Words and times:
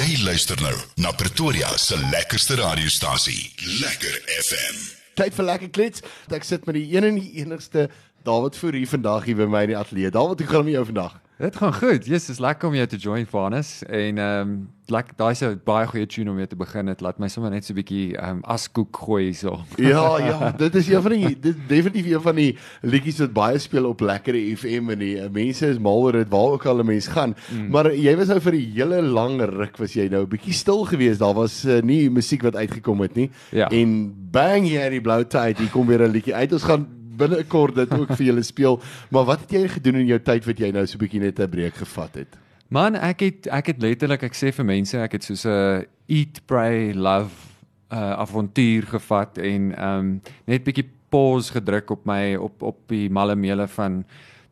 Jy 0.00 0.22
luister 0.24 0.56
nou 0.64 0.76
na 1.04 1.10
Pretoria 1.12 1.68
se 1.76 1.96
lekkerste 2.08 2.54
radiostasie, 2.56 3.50
Lekker 3.82 4.14
FM. 4.32 4.78
Tyd 5.18 5.34
vir 5.36 5.44
lekker 5.44 5.70
klets. 5.76 6.04
Ek 6.32 6.46
sit 6.48 6.64
met 6.64 6.78
die 6.78 6.86
een 6.94 7.04
en 7.04 7.18
die 7.18 7.42
enigste 7.42 7.82
David 8.24 8.56
Fourie 8.56 8.86
vandag 8.88 9.26
hier 9.28 9.36
by 9.36 9.48
my 9.50 9.60
in 9.66 9.74
die 9.74 9.76
ateljee. 9.76 10.12
David, 10.14 10.40
hoe 10.40 10.48
gaan 10.48 10.64
dit 10.64 10.70
met 10.70 10.78
jou 10.78 10.86
vandag? 10.88 11.18
Dit 11.40 11.56
gaan 11.56 11.72
goed. 11.74 12.04
Yes, 12.04 12.28
is 12.28 12.38
lekker 12.38 12.68
om 12.68 12.74
jou 12.76 12.84
te 12.86 12.98
join 13.00 13.24
Vanus 13.26 13.80
en 13.88 14.18
ehm 14.20 14.48
um, 14.48 14.68
lekker 14.90 15.14
daai 15.16 15.34
se 15.38 15.48
baie 15.64 15.86
goeie 15.86 16.06
tune 16.10 16.28
om 16.30 16.36
mee 16.36 16.48
te 16.50 16.56
begin. 16.58 16.90
Dit 16.90 17.00
laat 17.00 17.20
my 17.22 17.30
sommer 17.32 17.52
net 17.54 17.64
so 17.64 17.72
'n 17.72 17.78
bietjie 17.78 18.16
ehm 18.16 18.36
um, 18.36 18.42
askoek 18.44 19.00
gooi 19.06 19.22
hierso. 19.30 19.62
Ja, 19.76 20.18
ja, 20.18 20.50
dit 20.64 20.74
is 20.74 20.88
een 20.88 21.02
van 21.02 21.14
die 21.16 21.40
dit 21.40 21.54
is 21.54 21.62
definitief 21.68 22.10
een 22.10 22.20
van 22.20 22.36
die 22.36 22.58
liedjies 22.82 23.22
wat 23.24 23.32
baie 23.32 23.58
speel 23.58 23.88
op 23.88 24.00
lekker 24.00 24.36
FM 24.56 24.92
en 24.92 24.98
die 24.98 25.16
uh, 25.16 25.30
mense 25.32 25.66
is 25.66 25.78
mal 25.78 26.02
oor 26.02 26.12
dit 26.12 26.28
waar 26.28 26.58
ook 26.58 26.66
al 26.66 26.84
'n 26.84 26.86
mens 26.86 27.08
gaan. 27.08 27.34
Mm. 27.48 27.70
Maar 27.70 27.94
jy 27.94 28.16
was 28.16 28.28
nou 28.28 28.40
vir 28.40 28.54
'n 28.54 28.72
hele 28.76 29.02
lang 29.02 29.40
ruk 29.40 29.76
was 29.76 29.94
jy 29.94 30.08
nou 30.08 30.22
'n 30.22 30.28
bietjie 30.28 30.52
stil 30.52 30.84
geweest. 30.84 31.24
Daar 31.24 31.34
was 31.34 31.64
uh, 31.64 31.80
nie 31.80 32.10
musiek 32.10 32.42
wat 32.42 32.56
uitgekom 32.56 33.00
het 33.00 33.14
nie. 33.14 33.30
Ja. 33.50 33.68
En 33.68 34.12
bang 34.30 34.68
hier 34.68 34.84
in 34.84 34.90
die 34.90 35.00
blou 35.00 35.24
tyd, 35.24 35.58
hier 35.58 35.70
kom 35.70 35.86
weer 35.86 36.04
'n 36.04 36.12
liedjie 36.12 36.34
uit. 36.34 36.52
Ons 36.52 36.62
gaan 36.68 36.99
binnekort 37.20 37.80
dit 37.82 37.92
ook 37.96 38.14
vir 38.16 38.26
julle 38.30 38.44
speel. 38.46 38.80
Maar 39.10 39.28
wat 39.32 39.44
het 39.46 39.56
jy 39.58 39.66
gedoen 39.76 40.02
in 40.02 40.08
jou 40.14 40.20
tyd 40.24 40.46
wat 40.48 40.62
jy 40.62 40.70
nou 40.74 40.86
so 40.86 40.96
'n 40.98 41.04
bietjie 41.04 41.20
net 41.20 41.40
'n 41.40 41.50
breek 41.50 41.74
gevat 41.74 42.14
het? 42.24 42.38
Man, 42.68 42.94
ek 42.94 43.20
het 43.20 43.46
ek 43.50 43.66
het 43.66 43.82
letterlik 43.82 44.22
ek 44.22 44.34
sê 44.34 44.52
vir 44.54 44.64
mense, 44.64 44.98
ek 44.98 45.12
het 45.12 45.24
soos 45.24 45.44
'n 45.44 45.86
eat 46.08 46.40
pray 46.46 46.92
love 46.94 47.50
uh 47.90 48.22
avontuur 48.22 48.86
gevat 48.86 49.38
en 49.38 49.74
ehm 49.74 49.98
um, 49.98 50.20
net 50.46 50.64
bietjie 50.64 50.86
pause 51.10 51.52
gedruk 51.52 51.90
op 51.90 52.04
my 52.06 52.36
op 52.38 52.62
op 52.62 52.78
die 52.86 53.08
malle 53.10 53.34
meele 53.34 53.66
van 53.68 54.04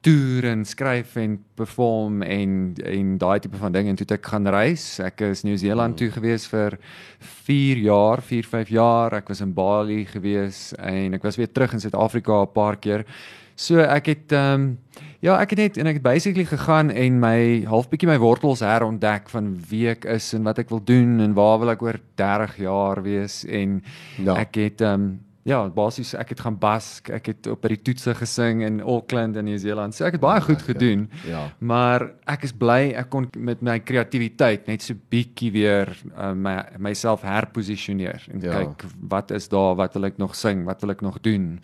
toer 0.09 0.47
en 0.49 0.65
skryf 0.65 1.17
en 1.21 1.35
perform 1.59 2.23
en 2.25 2.53
en 2.89 3.11
daai 3.21 3.39
tipe 3.45 3.59
van 3.61 3.73
ding 3.75 3.89
en 3.91 3.97
toe 3.99 4.07
ek 4.17 4.31
gaan 4.33 4.47
reis. 4.55 4.85
Ek 5.05 5.21
is 5.27 5.43
Nieu-Seeland 5.45 5.99
toe 6.01 6.09
gewees 6.15 6.47
vir 6.49 6.79
4 7.49 7.83
jaar, 7.85 8.23
4, 8.25 8.49
5 8.49 8.73
jaar. 8.73 9.19
Ek 9.21 9.29
was 9.29 9.43
in 9.45 9.53
Bali 9.57 10.05
gewees 10.09 10.71
en 10.79 11.19
ek 11.19 11.27
was 11.29 11.37
weer 11.41 11.51
terug 11.53 11.77
in 11.77 11.81
Suid-Afrika 11.85 12.43
'n 12.43 12.53
paar 12.55 12.77
keer. 12.77 13.05
So 13.59 13.81
ek 13.83 14.07
het 14.07 14.33
ehm 14.33 14.55
um, 14.55 14.79
ja, 15.21 15.37
ek 15.43 15.51
het 15.51 15.59
net 15.59 15.77
en 15.79 15.87
ek 15.91 15.95
het 15.99 16.03
basically 16.03 16.45
gegaan 16.47 16.91
en 16.91 17.19
my 17.21 17.65
half 17.67 17.89
bietjie 17.91 18.09
my 18.09 18.19
wortels 18.19 18.61
herontdek 18.61 19.29
van 19.29 19.57
wie 19.69 19.89
ek 19.91 20.05
is 20.05 20.33
en 20.35 20.45
wat 20.45 20.59
ek 20.59 20.71
wil 20.71 20.81
doen 20.85 21.21
en 21.21 21.35
waar 21.35 21.59
wil 21.59 21.71
ek 21.71 21.83
oor 21.83 21.99
30 22.15 22.57
jaar 22.57 23.03
wees 23.03 23.45
en 23.45 23.83
Ja. 24.23 24.37
ek 24.39 24.55
het 24.55 24.81
ehm 24.81 24.95
um, 24.95 25.21
ja, 25.49 25.63
basies 25.73 26.11
ek 26.19 26.35
het 26.35 26.41
gaan 26.45 26.59
bask, 26.61 27.09
ek 27.15 27.31
het 27.33 27.47
op 27.55 27.63
by 27.65 27.71
die 27.73 27.81
toetse 27.89 28.13
gesing 28.19 28.61
in 28.67 28.83
Auckland 28.85 29.37
in 29.41 29.47
Nieu-Seeland. 29.49 29.97
So 29.97 30.05
ek 30.05 30.19
het 30.19 30.23
baie 30.25 30.43
goed 30.45 30.61
gedoen. 30.67 31.07
Ja. 31.25 31.47
Maar 31.65 32.05
ek 32.29 32.45
is 32.45 32.53
bly 32.53 32.93
ek 33.01 33.09
kon 33.15 33.31
met 33.39 33.63
my 33.65 33.79
kreatiwiteit 33.81 34.69
net 34.69 34.85
so 34.85 34.95
bietjie 35.11 35.49
weer 35.55 35.89
uh, 36.13 36.35
my 36.37 36.59
myself 36.79 37.25
herposisioneer 37.25 38.27
en 38.33 38.41
Ja. 38.45 38.53
ja. 38.53 38.59
kyk 38.67 38.85
wat 39.09 39.31
is 39.31 39.49
daar, 39.49 39.75
wat 39.81 39.95
wil 39.97 40.05
ek 40.11 40.19
nog 40.21 40.37
sing, 40.37 40.67
wat 40.69 40.81
wil 40.85 40.91
ek 40.95 41.01
nog 41.03 41.19
doen. 41.25 41.59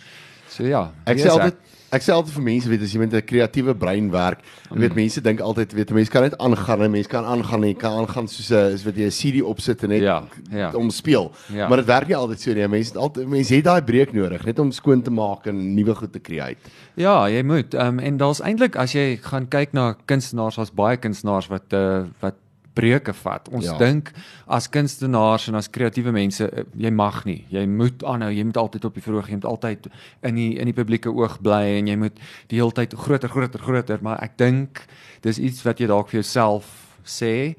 So 0.49 0.65
ja, 0.65 0.87
Ek 1.05 1.19
sê 1.21 1.29
altyd 1.29 1.57
ek 1.95 2.03
sê 2.03 2.13
altyd 2.15 2.35
vir 2.35 2.47
mense 2.49 2.71
weet 2.71 2.83
as 2.83 2.93
jy 2.95 3.01
met 3.01 3.15
'n 3.15 3.23
kreatiewe 3.23 3.75
brein 3.75 4.11
werk, 4.11 4.41
mm. 4.71 4.81
weet 4.81 4.95
mense 4.95 5.21
dink 5.21 5.41
altyd 5.41 5.73
weet 5.73 5.91
'n 5.91 5.95
mens 5.95 6.09
kan 6.11 6.23
net 6.23 6.37
aangaan 6.39 6.83
en 6.83 6.91
mense 6.91 7.09
kan 7.09 7.25
aangaan 7.25 7.63
en 7.63 7.69
jy 7.69 7.79
kan 7.79 7.93
aangaan 8.01 8.29
soos 8.29 8.51
'n 8.51 8.75
is 8.75 8.85
wat 8.85 8.97
jy 8.97 9.07
'n 9.07 9.11
CD 9.11 9.43
opsit 9.43 9.83
en 9.85 9.89
net 9.89 10.03
Ja, 10.03 10.25
ja. 10.51 10.71
om 10.73 10.91
speel. 10.91 11.33
Ja. 11.53 11.69
Maar 11.69 11.79
dit 11.79 11.87
werk 11.87 12.09
nie 12.09 12.17
altyd 12.17 12.41
so 12.41 12.53
nie. 12.53 12.69
Mense 12.69 12.93
het 12.93 12.99
altyd 12.99 13.29
mense 13.29 13.55
het 13.55 13.65
daai 13.65 13.83
breek 13.83 14.13
nodig 14.13 14.45
net 14.45 14.59
om 14.59 14.73
skoon 14.73 15.03
te 15.03 15.11
maak 15.11 15.47
en 15.47 15.75
nuwe 15.75 15.95
goed 15.95 16.13
te 16.13 16.21
create. 16.21 16.59
Ja, 16.95 17.29
jy 17.29 17.43
moet. 17.43 17.75
Ehm 17.75 17.87
um, 17.87 17.99
en 17.99 18.17
daar's 18.17 18.41
eintlik 18.41 18.77
as 18.77 18.93
jy 18.93 19.19
gaan 19.23 19.49
kyk 19.49 19.73
na 19.73 19.95
kunstenaars, 20.07 20.57
daar's 20.57 20.75
baie 20.75 20.97
kunstenaars 20.97 21.49
wat 21.49 21.73
uh, 21.73 22.05
wat 22.21 22.35
breuke 22.75 23.13
vat. 23.15 23.49
Ons 23.55 23.65
Ja. 23.67 23.77
dink 23.79 24.11
as 24.49 24.69
kunstenaars 24.69 25.49
en 25.49 25.55
as 25.55 25.69
kreatiewe 25.71 26.13
mense, 26.13 26.41
uh, 26.53 26.65
jy 26.77 26.91
mag 26.91 27.25
nie. 27.25 27.45
Jy 27.51 27.67
moet 27.67 28.03
aanhou, 28.05 28.31
jy 28.35 28.45
moet 28.45 28.57
altyd 28.57 28.85
op 28.85 28.95
die 28.95 29.03
verhoog, 29.03 29.29
jy 29.29 29.35
moet 29.35 29.45
altyd 29.45 29.87
in 30.23 30.35
die 30.35 30.59
in 30.59 30.65
die 30.67 30.75
publieke 30.75 31.13
oog 31.13 31.41
bly 31.41 31.79
en 31.79 31.87
jy 31.87 31.97
moet 31.97 32.19
die 32.49 32.59
hele 32.59 32.73
tyd 32.73 32.95
groter, 32.95 33.29
groter, 33.29 33.61
groter, 33.61 33.99
maar 34.03 34.19
ek 34.23 34.37
dink 34.37 34.87
dis 35.23 35.39
iets 35.39 35.63
wat 35.65 35.79
jy 35.79 35.87
dalk 35.87 36.09
vir 36.11 36.21
jouself 36.23 36.65
sê 37.07 37.55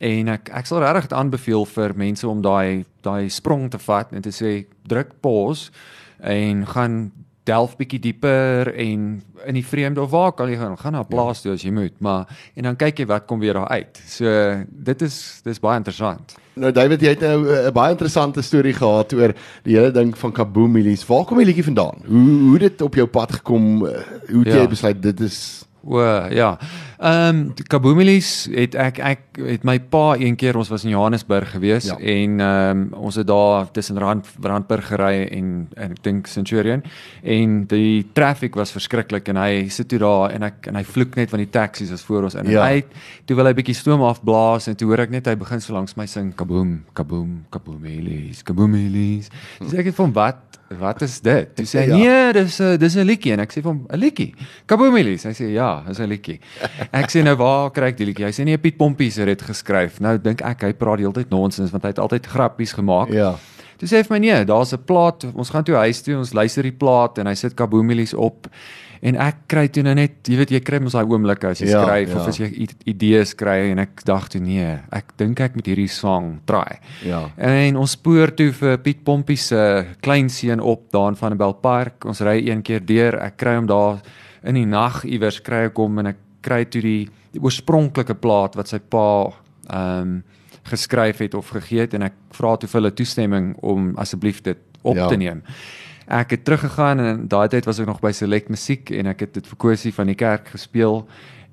en 0.00 0.28
ek 0.28 0.50
ek 0.52 0.66
sal 0.66 0.80
regtig 0.80 1.12
aanbeveel 1.16 1.64
vir 1.66 1.94
mense 1.96 2.26
om 2.28 2.42
daai 2.42 2.84
daai 3.02 3.28
sprong 3.30 3.70
te 3.70 3.78
vat 3.78 4.12
en 4.12 4.22
te 4.22 4.30
sê 4.34 4.66
druk 4.88 5.20
pause 5.22 5.70
en 6.20 6.64
gaan 6.66 7.12
delf 7.44 7.76
bietjie 7.76 8.00
dieper 8.00 8.70
en 8.74 9.22
in 9.46 9.54
die 9.54 9.64
vreemde 9.66 10.00
of 10.00 10.10
waar 10.10 10.32
kan 10.32 10.48
jy 10.48 10.56
gaan 10.56 10.78
gaan 10.78 10.92
na 10.92 11.00
'n 11.00 11.06
plaas 11.06 11.42
toe 11.42 11.52
as 11.52 11.62
jy 11.62 11.70
moet 11.70 11.92
maar 12.00 12.24
en 12.56 12.62
dan 12.62 12.76
kyk 12.76 12.98
jy 12.98 13.06
wat 13.06 13.26
kom 13.26 13.38
weer 13.40 13.52
daar 13.52 13.68
uit. 13.68 14.00
So 14.06 14.24
dit 14.68 15.02
is 15.02 15.40
dis 15.44 15.60
baie 15.60 15.76
interessant. 15.76 16.34
Nou 16.54 16.72
David, 16.72 17.00
jy 17.00 17.08
het 17.08 17.20
nou 17.20 17.48
eh, 17.52 17.66
'n 17.68 17.72
baie 17.72 17.90
interessante 17.90 18.42
storie 18.42 18.72
gehad 18.72 19.12
oor 19.12 19.34
die 19.62 19.76
hele 19.76 19.90
ding 19.90 20.16
van 20.18 20.32
Kaboom 20.32 20.72
Milies. 20.72 21.06
Waar 21.06 21.24
kom 21.24 21.36
die 21.38 21.46
liedjie 21.46 21.64
vandaan? 21.64 22.00
Hoe 22.06 22.48
hoe 22.48 22.58
dit 22.58 22.80
op 22.82 22.94
jou 22.94 23.06
pad 23.06 23.32
gekom? 23.32 23.86
Eh, 23.86 23.92
Hoe 24.30 24.44
het 24.44 24.52
Ja. 24.54 24.60
jy 24.60 24.68
besluit 24.68 25.02
dit 25.02 25.20
is 25.20 25.64
O 25.86 26.00
ja. 26.30 26.58
Ehm 26.98 27.36
um, 27.36 27.54
Kaboomilis 27.68 28.48
het 28.54 28.74
ek 28.74 28.98
ek 28.98 29.20
het 29.40 29.64
my 29.64 29.78
pa 29.80 30.14
een 30.18 30.36
keer 30.36 30.56
ons 30.56 30.68
was 30.70 30.84
in 30.84 30.90
Johannesburg 30.90 31.50
gewees 31.50 31.84
Ja. 31.90 31.96
en 31.98 32.40
ehm 32.40 32.70
um, 32.70 32.88
ons 32.94 33.14
het 33.14 33.26
daar 33.26 33.70
tussen 33.72 33.98
Rand 33.98 34.26
Randburg 34.42 34.86
gery 34.86 35.26
en 35.32 35.68
en 35.76 35.90
ek 35.90 36.02
dink 36.02 36.26
Centurion. 36.26 36.82
En 37.22 37.64
die 37.66 38.06
traffic 38.12 38.54
was 38.54 38.70
verskriklik 38.72 39.28
en 39.28 39.36
hy 39.36 39.68
sit 39.68 39.88
toe 39.88 39.98
daar 39.98 40.30
en 40.30 40.42
ek 40.42 40.66
en 40.68 40.76
hy 40.76 40.84
vloek 40.84 41.16
net 41.16 41.30
van 41.30 41.38
die 41.38 41.50
taksies 41.50 41.90
as 41.92 42.02
voor 42.02 42.22
ons 42.24 42.34
in. 42.34 42.50
Ja. 42.50 42.62
en 42.66 42.72
hy 42.74 42.84
toe 43.26 43.36
wil 43.36 43.46
hy 43.46 43.54
bietjie 43.54 43.74
stoom 43.74 44.02
afblaas 44.02 44.68
en 44.68 44.76
toe 44.76 44.88
hoor 44.88 45.00
ek 45.00 45.10
net 45.10 45.26
hy 45.26 45.34
begin 45.34 45.60
so 45.60 45.72
langs 45.72 45.96
my 45.96 46.06
sing 46.06 46.32
kaboom 46.34 46.84
kaboom 46.94 47.44
kaboomilis 47.50 48.42
kaboomilis 48.44 49.30
dis 49.60 49.74
ek 49.74 49.86
het 49.86 49.94
van 49.94 50.12
wat 50.12 50.36
wat 50.80 51.02
is 51.02 51.20
dit? 51.20 51.50
Toe 51.54 51.66
sê 51.66 51.82
hy 51.84 51.88
Ja. 51.88 51.96
nee 51.96 52.32
dis 52.32 52.58
'n 52.60 52.78
dis 52.78 52.96
'n 52.96 53.04
liedjie. 53.06 53.32
En 53.32 53.40
ek 53.40 53.52
sê 53.52 53.62
vir 53.62 53.70
hom 53.70 53.86
'n 53.90 53.98
liedjie? 53.98 54.34
Kaboomilis 54.66 55.22
hy 55.24 55.30
sê 55.32 55.52
ja 55.52 55.84
dis 55.86 55.98
'n 56.00 56.08
liedjie 56.08 56.40
ek 56.92 57.10
sê 57.10 57.22
nou 57.24 57.36
waar 57.36 57.70
kry 57.70 57.88
ek 57.92 57.96
die 57.98 58.06
liedjie 58.06 58.26
hy 58.26 58.32
sê 58.32 58.44
nee 58.44 58.58
Piet 58.58 58.76
Pompies 58.78 59.16
het 59.16 59.26
dit 59.26 59.42
geskryf 59.42 60.00
nou 60.00 60.18
dink 60.18 60.42
ek 60.42 60.62
hy 60.62 60.72
praat 60.72 60.98
die 60.98 61.04
hele 61.08 61.14
tyd 61.14 61.30
nonsens 61.30 61.70
want 61.70 61.84
hy 61.84 61.88
het 61.94 61.98
altyd 61.98 62.26
grappies 62.26 62.72
gemaak 62.72 63.10
Ja. 63.14 63.34
Toe 63.78 63.88
sê 63.90 63.98
hy 63.98 64.04
vir 64.06 64.14
my 64.14 64.18
nee, 64.22 64.44
daar's 64.46 64.72
'n 64.72 64.78
plaat. 64.86 65.24
Ons 65.34 65.50
gaan 65.50 65.64
toe 65.64 65.74
huis 65.74 66.00
toe, 66.02 66.14
ons 66.16 66.32
luister 66.32 66.62
die 66.62 66.72
plaat 66.72 67.18
en 67.18 67.26
hy 67.26 67.34
sit 67.34 67.54
kaboomielies 67.56 68.14
op. 68.14 68.46
En 69.02 69.16
ek 69.16 69.34
kry 69.48 69.68
toe 69.68 69.82
nou 69.82 69.94
net, 69.94 70.12
jy 70.28 70.36
weet 70.36 70.50
jy 70.50 70.60
kry 70.60 70.78
mos 70.78 70.92
daai 70.92 71.04
oomblikke 71.04 71.48
as 71.50 71.58
jy 71.60 71.66
Ja, 71.68 71.82
skryf 71.82 72.08
ja. 72.08 72.16
of 72.16 72.28
as 72.28 72.38
jy 72.38 72.68
idees 72.86 73.34
kry 73.34 73.72
en 73.72 73.78
ek 73.80 74.04
dink 74.06 74.28
toe 74.28 74.40
nee, 74.40 74.78
ek 74.92 75.04
dink 75.18 75.40
ek 75.40 75.54
moet 75.56 75.66
hierdie 75.66 75.88
sang 75.88 76.40
try. 76.46 76.78
Ja. 77.04 77.28
En 77.36 77.76
ons 77.76 77.90
spoor 77.90 78.30
toe 78.34 78.52
vir 78.52 78.78
Piet 78.78 79.04
Pompie 79.04 79.36
se 79.36 79.86
kleinseun 80.00 80.60
op 80.60 80.90
daar 80.92 81.08
in 81.08 81.16
Vanderbijl 81.16 81.54
Park. 81.60 82.04
Ons 82.06 82.20
ry 82.20 82.48
een 82.48 82.62
keer 82.62 82.80
deur. 82.80 83.18
Ek 83.20 83.36
kry 83.36 83.56
hom 83.56 83.66
daar 83.66 84.00
in 84.44 84.54
die 84.54 84.66
nag 84.66 85.04
iewers 85.04 85.40
kry 85.42 85.66
ek 85.66 85.76
hom 85.76 85.98
en 85.98 86.06
ek 86.06 86.16
kry 86.44 86.64
toe 86.70 86.82
die, 86.84 87.08
die 87.34 87.40
oorspronklike 87.42 88.14
plaat 88.20 88.54
wat 88.60 88.68
sy 88.70 88.78
pa 88.78 89.06
ehm 89.70 90.00
um, 90.00 90.22
geskryf 90.64 91.18
het 91.20 91.34
of 91.36 91.50
gegee 91.52 91.82
het 91.84 91.92
en 91.94 92.06
ek 92.06 92.14
vra 92.32 92.54
toe 92.56 92.68
vir 92.70 92.78
hulle 92.80 92.90
toestemming 92.96 93.50
om 93.68 93.90
asseblief 94.00 94.38
dit 94.46 94.56
op 94.82 94.96
Ja. 94.96 95.08
te 95.12 95.16
neem. 95.20 95.42
Ek 96.08 96.30
het 96.30 96.44
teruggegaan 96.44 97.00
en 97.00 97.26
daai 97.28 97.48
tyd 97.52 97.66
was 97.68 97.78
ek 97.80 97.86
nog 97.86 98.00
by 98.00 98.12
Select 98.16 98.48
Musiek 98.48 98.90
en 98.96 99.06
ek 99.12 99.20
het 99.26 99.34
dit 99.34 99.46
vir 99.46 99.56
Kosie 99.60 99.92
van 99.92 100.06
die 100.08 100.14
kerk 100.16 100.48
gespeel 100.54 101.02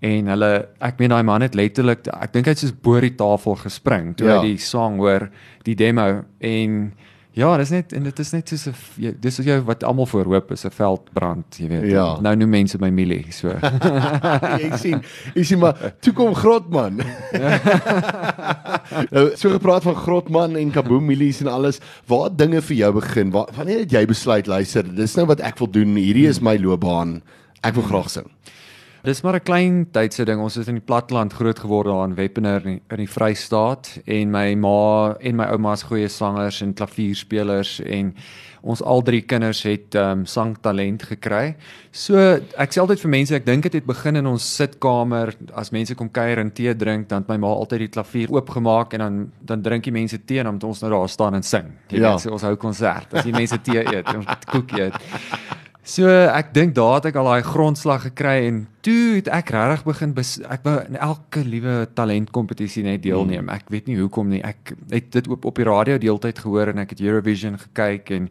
en 0.02 0.28
hulle 0.31 0.52
ek 0.79 1.00
meen 1.00 1.09
daai 1.12 1.23
man 1.28 1.41
het 1.44 1.56
letterlik 1.59 2.08
ek 2.08 2.31
dink 2.34 2.46
hy 2.47 2.52
het 2.56 2.63
soos 2.63 2.72
bo 2.72 3.00
die 3.03 3.12
tafel 3.19 3.56
gespring 3.59 4.16
toe 4.16 4.28
Ja. 4.28 4.40
hy 4.40 4.47
die 4.53 4.58
sang 4.63 4.96
hoor, 5.03 5.28
die 5.68 5.75
demo 5.75 6.23
en 6.40 6.94
ja, 7.38 7.50
dis 7.58 7.69
net 7.72 7.94
en 7.96 8.03
dit 8.03 8.19
is 8.19 8.31
net 8.36 8.52
soos 8.52 8.66
'n 8.68 9.16
dis 9.19 9.38
wat 9.38 9.47
jou 9.47 9.58
wat 9.69 9.84
almal 9.88 10.06
voor 10.06 10.25
hoop 10.25 10.52
is 10.52 10.66
'n 10.66 10.69
veldbrand, 10.69 11.58
jy 11.58 11.68
weet. 11.68 11.92
Ja. 11.92 12.19
Nou 12.22 12.36
noem 12.36 12.50
mense 12.50 12.78
my 12.80 12.90
Milie, 12.90 13.31
so. 13.31 13.47
jy 14.64 14.72
sien, 14.78 15.03
jy 15.36 15.44
sien 15.44 15.59
maar 15.59 15.96
toe 16.00 16.14
kom 16.14 16.36
Grotman. 16.36 17.00
nou 19.16 19.31
so 19.36 19.50
gepraat 19.50 19.84
van 19.84 19.96
Grotman 19.96 20.55
en 20.55 20.72
Kaboom 20.72 21.05
Milies 21.05 21.41
en 21.41 21.47
alles, 21.47 21.79
waar 22.08 22.29
dinge 22.35 22.61
vir 22.61 22.78
jou 22.78 22.94
begin? 22.94 23.32
Waar, 23.32 23.47
wanneer 23.55 23.79
het 23.79 23.91
jy 23.91 24.05
besluit 24.05 24.47
luister, 24.47 24.84
dis 24.84 25.16
nou 25.16 25.26
wat 25.26 25.40
ek 25.40 25.58
wil 25.58 25.72
doen. 25.72 25.96
Hierdie 25.96 26.28
is 26.28 26.41
my 26.41 26.58
loopbaan. 26.58 27.22
Ek 27.61 27.73
wil 27.73 27.84
graag 27.84 28.09
sing. 28.09 28.28
Dis 29.03 29.22
maar 29.24 29.34
'n 29.34 29.44
klein 29.44 29.88
tydse 29.92 30.26
ding. 30.26 30.40
Ons 30.42 30.56
het 30.56 30.68
in 30.68 30.76
die 30.76 30.84
platteland 30.86 31.34
groot 31.34 31.59
geword 31.59 31.88
daar 31.88 32.03
in 32.08 32.16
Wepener 32.16 32.62
in 32.66 32.72
die, 32.74 32.82
in 32.90 32.98
die 32.98 33.09
Vrystaat 33.09 34.00
en 34.06 34.30
my 34.32 34.53
ma 34.53 35.16
en 35.20 35.36
my 35.36 35.46
ouma's 35.46 35.84
goeie 35.84 36.08
sangers 36.08 36.62
en 36.62 36.74
klavierspelers 36.74 37.80
en 37.82 38.14
ons 38.62 38.84
al 38.84 39.02
drie 39.02 39.22
kinders 39.22 39.64
het 39.64 39.96
um, 39.96 40.26
sangtalent 40.26 41.02
gekry. 41.03 41.56
So 41.92 42.16
ek 42.58 42.72
sê 42.72 42.80
altyd 42.80 43.00
vir 43.00 43.09
mense, 43.09 43.36
ek 43.36 43.46
dink 43.46 43.64
dit 43.64 43.74
het 43.74 43.86
begin 43.86 44.16
in 44.16 44.28
ons 44.28 44.56
sitkamer 44.56 45.34
as 45.56 45.72
mense 45.72 45.96
kom 45.96 46.09
kuier 46.12 46.38
en 46.38 46.52
tee 46.52 46.76
drink, 46.76 47.08
dan 47.09 47.22
het 47.24 47.28
my 47.30 47.38
ma 47.38 47.48
altyd 47.48 47.80
die 47.80 47.88
klavier 47.88 48.30
oopgemaak 48.30 48.94
en 48.94 49.00
dan 49.00 49.32
dan 49.42 49.62
drink 49.62 49.84
die 49.84 49.92
mense 49.92 50.20
tee 50.26 50.40
en 50.40 50.46
dan 50.46 50.53
moet 50.53 50.64
ons 50.64 50.82
nou 50.82 50.92
daar 50.92 51.09
staan 51.09 51.34
en 51.34 51.44
sing. 51.44 51.74
Jy 51.90 51.98
Ja. 52.00 52.12
weet, 52.12 52.22
so 52.22 52.30
ons 52.32 52.42
hou 52.44 52.56
konsert. 52.56 53.14
As 53.14 53.24
die 53.24 53.34
mense 53.34 53.58
tee 53.62 53.82
eet 53.82 54.06
en 54.14 54.26
koek 54.52 54.72
eet. 54.78 54.94
So 55.81 56.05
ek 56.05 56.51
dink 56.53 56.75
daar 56.78 56.99
het 56.99 57.07
ek 57.09 57.16
al 57.17 57.25
daai 57.25 57.45
grondslag 57.45 58.03
gekry 58.05 58.35
en 58.45 58.59
toe 58.85 59.16
het 59.17 59.29
ek 59.33 59.49
regtig 59.55 59.85
begin 59.87 60.11
bes, 60.13 60.35
ek 60.45 60.61
wou 60.67 60.75
in 60.83 60.97
elke 61.01 61.41
liewe 61.41 61.87
talentkompetisie 61.97 62.83
net 62.85 63.01
deelneem. 63.01 63.49
Ek 63.49 63.72
weet 63.73 63.89
nie 63.89 63.97
hoekom 63.97 64.29
nie. 64.29 64.43
Ek 64.45 64.75
het 64.93 65.09
dit 65.17 65.29
op 65.33 65.47
op 65.49 65.57
die 65.57 65.66
radio 65.66 65.97
deeltyd 65.97 66.37
gehoor 66.43 66.69
en 66.69 66.83
ek 66.85 66.93
het 66.93 67.01
Eurovision 67.01 67.57
gekyk 67.57 68.13
en 68.17 68.29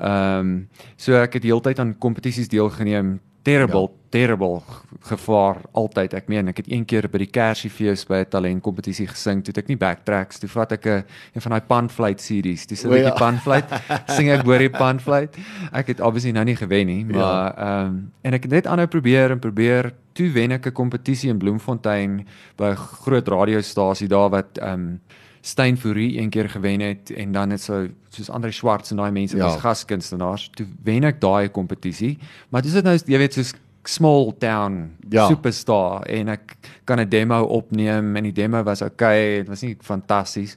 ehm 0.00 0.44
um, 0.44 0.52
so 0.96 1.16
ek 1.16 1.38
het 1.38 1.44
deeltyd 1.44 1.80
aan 1.80 1.96
kompetisies 2.00 2.48
deelgeneem 2.52 3.18
terrible 3.42 3.88
ja. 3.88 3.96
terrible 4.10 4.60
gevaar 5.06 5.60
altyd 5.72 6.14
ek 6.18 6.28
meen 6.28 6.50
ek 6.50 6.60
het 6.60 6.68
een 6.68 6.84
keer 6.84 7.06
by 7.08 7.22
die 7.22 7.30
Kersfees 7.30 8.02
by 8.08 8.20
'n 8.24 8.30
talentkompetisie 8.30 9.06
gesing 9.06 9.42
toe 9.44 9.54
ek 9.56 9.68
nie 9.68 9.78
backtracks 9.80 10.40
toe 10.40 10.48
vat 10.48 10.72
ek 10.72 10.86
'n 10.86 11.04
een 11.34 11.42
van 11.42 11.52
daai 11.52 11.66
panfluit 11.68 12.20
series 12.20 12.66
dis 12.66 12.84
'n 12.84 12.90
bietjie 12.90 13.14
ja. 13.14 13.16
panfluit 13.16 13.68
sing 14.16 14.28
ek 14.28 14.44
hoor 14.44 14.58
die 14.58 14.70
panfluit 14.70 15.36
ek 15.72 15.86
het 15.86 16.00
obviously 16.00 16.32
nou 16.32 16.44
nie 16.44 16.56
gewen 16.56 16.86
nie 16.86 17.06
ja. 17.06 17.16
maar 17.16 17.54
ehm 17.54 17.66
ja. 17.66 17.86
um, 17.86 18.12
en 18.22 18.34
ek 18.34 18.42
het 18.42 18.52
net 18.52 18.66
aanhou 18.66 18.86
probeer 18.86 19.30
en 19.30 19.38
probeer 19.38 19.92
toe 20.12 20.30
wen 20.32 20.52
ek 20.52 20.66
'n 20.66 20.72
kompetisie 20.72 21.30
in 21.30 21.38
Bloemfontein 21.38 22.26
by 22.56 22.72
'n 22.72 22.76
groot 22.76 23.28
radiostasie 23.28 24.08
daar 24.08 24.30
wat 24.30 24.58
ehm 24.58 24.72
um, 24.72 25.00
Stein 25.40 25.76
Fourie 25.76 26.18
een 26.20 26.30
keer 26.30 26.50
gewen 26.50 26.80
het 26.80 27.10
en 27.10 27.32
dan 27.32 27.50
het 27.50 27.62
so 27.62 27.86
soos 28.08 28.30
Andre 28.30 28.52
Swarts 28.52 28.90
en 28.90 28.96
daai 28.96 29.10
mense 29.10 29.36
ja. 29.36 29.44
was 29.44 29.60
gaskunstenaars 29.60 30.50
toe 30.54 30.66
wen 30.84 31.04
ek 31.08 31.20
daai 31.20 31.48
kompetisie 31.48 32.18
maar 32.48 32.62
dis 32.62 32.76
dit 32.76 32.84
nou 32.84 32.96
jy 32.98 33.18
weet 33.18 33.38
soos 33.38 33.54
small 33.88 34.34
town 34.38 34.90
ja. 35.08 35.26
superstar 35.26 36.04
en 36.06 36.28
ek 36.36 36.56
kan 36.84 37.00
'n 37.00 37.08
demo 37.08 37.42
opneem 37.42 38.16
en 38.16 38.28
die 38.28 38.36
demo 38.36 38.62
was 38.62 38.82
okay 38.82 39.40
dit 39.40 39.48
was 39.48 39.62
nie 39.62 39.76
fantasties 39.80 40.56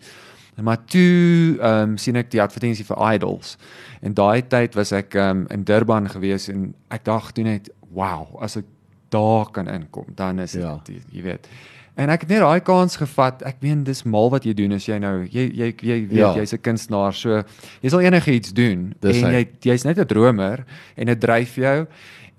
maar 0.61 0.85
toe 0.85 1.57
ehm 1.59 1.89
um, 1.89 1.97
sien 1.97 2.15
ek 2.15 2.29
die 2.31 2.41
advertensie 2.41 2.85
vir 2.85 3.13
Idols 3.13 3.57
en 4.01 4.13
daai 4.13 4.43
tyd 4.47 4.75
was 4.75 4.91
ek 4.91 5.15
ehm 5.15 5.43
um, 5.43 5.47
in 5.49 5.63
Durban 5.63 6.09
gewees 6.09 6.49
en 6.49 6.73
ek 6.89 7.05
dink 7.05 7.31
toe 7.31 7.43
net 7.43 7.71
wow 7.93 8.37
as 8.41 8.57
ek 8.57 8.65
daar 9.09 9.49
kan 9.51 9.67
inkom 9.67 10.05
dan 10.15 10.39
is 10.39 10.51
dit 10.51 10.61
ja. 10.61 10.79
jy 11.11 11.21
weet 11.21 11.47
En 11.95 12.09
ek 12.09 12.25
het 12.25 12.29
net 12.29 12.41
daai 12.41 12.61
kans 12.65 12.95
gevat. 12.97 13.43
Ek 13.45 13.59
meen 13.61 13.83
dis 13.85 14.01
mal 14.03 14.31
wat 14.33 14.47
jy 14.47 14.53
doen 14.57 14.73
as 14.73 14.87
jy 14.89 14.97
nou 15.01 15.27
jy 15.29 15.45
jy 15.53 15.69
jy 15.77 15.97
weet 16.09 16.17
ja. 16.17 16.33
jy's 16.39 16.53
'n 16.53 16.61
kunstenaar. 16.65 17.13
So 17.13 17.43
jy 17.81 17.89
sal 17.89 18.01
enigiets 18.01 18.53
doen 18.53 18.93
dis 18.99 19.21
en 19.21 19.33
jy 19.33 19.47
jy's 19.61 19.85
net 19.85 19.99
'n 19.99 20.05
dromer 20.05 20.65
en 20.97 21.07
dit 21.07 21.19
dryf 21.19 21.55
jou. 21.55 21.87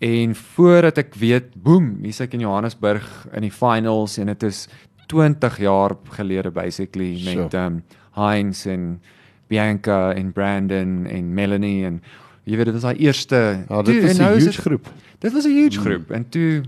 En 0.01 0.35
voordat 0.35 0.99
ek 0.99 1.15
weet, 1.15 1.55
boem, 1.55 2.03
hier's 2.03 2.21
ek 2.21 2.35
in 2.35 2.41
Johannesburg 2.41 3.29
in 3.33 3.43
die 3.47 3.55
finals 3.55 4.19
en 4.19 4.27
dit 4.27 4.43
is 4.43 4.69
20 5.07 5.59
jaar 5.59 5.95
gelede 6.17 6.51
basically 6.51 7.23
met 7.25 7.55
ehm 7.55 7.67
um, 7.67 7.83
Heinz 8.15 8.67
en 8.67 9.01
Bianca 9.49 10.15
en 10.15 10.33
Brandon 10.33 11.07
en 11.07 11.35
Melanie 11.35 11.85
en 11.85 12.03
jy 12.45 12.57
weet 12.57 12.67
dit 12.71 12.75
was 12.75 12.87
daai 12.87 13.03
eerste 13.03 13.65
ja, 13.69 13.83
dit 13.83 14.03
was 14.03 14.19
'n 14.19 14.23
nou 14.23 14.35
huge 14.39 14.61
groep. 14.61 14.87
Dit 15.19 15.33
was 15.33 15.45
'n 15.47 15.51
huge 15.51 15.79
mm. 15.79 15.85
groep 15.85 16.11
en 16.11 16.29
toe 16.29 16.63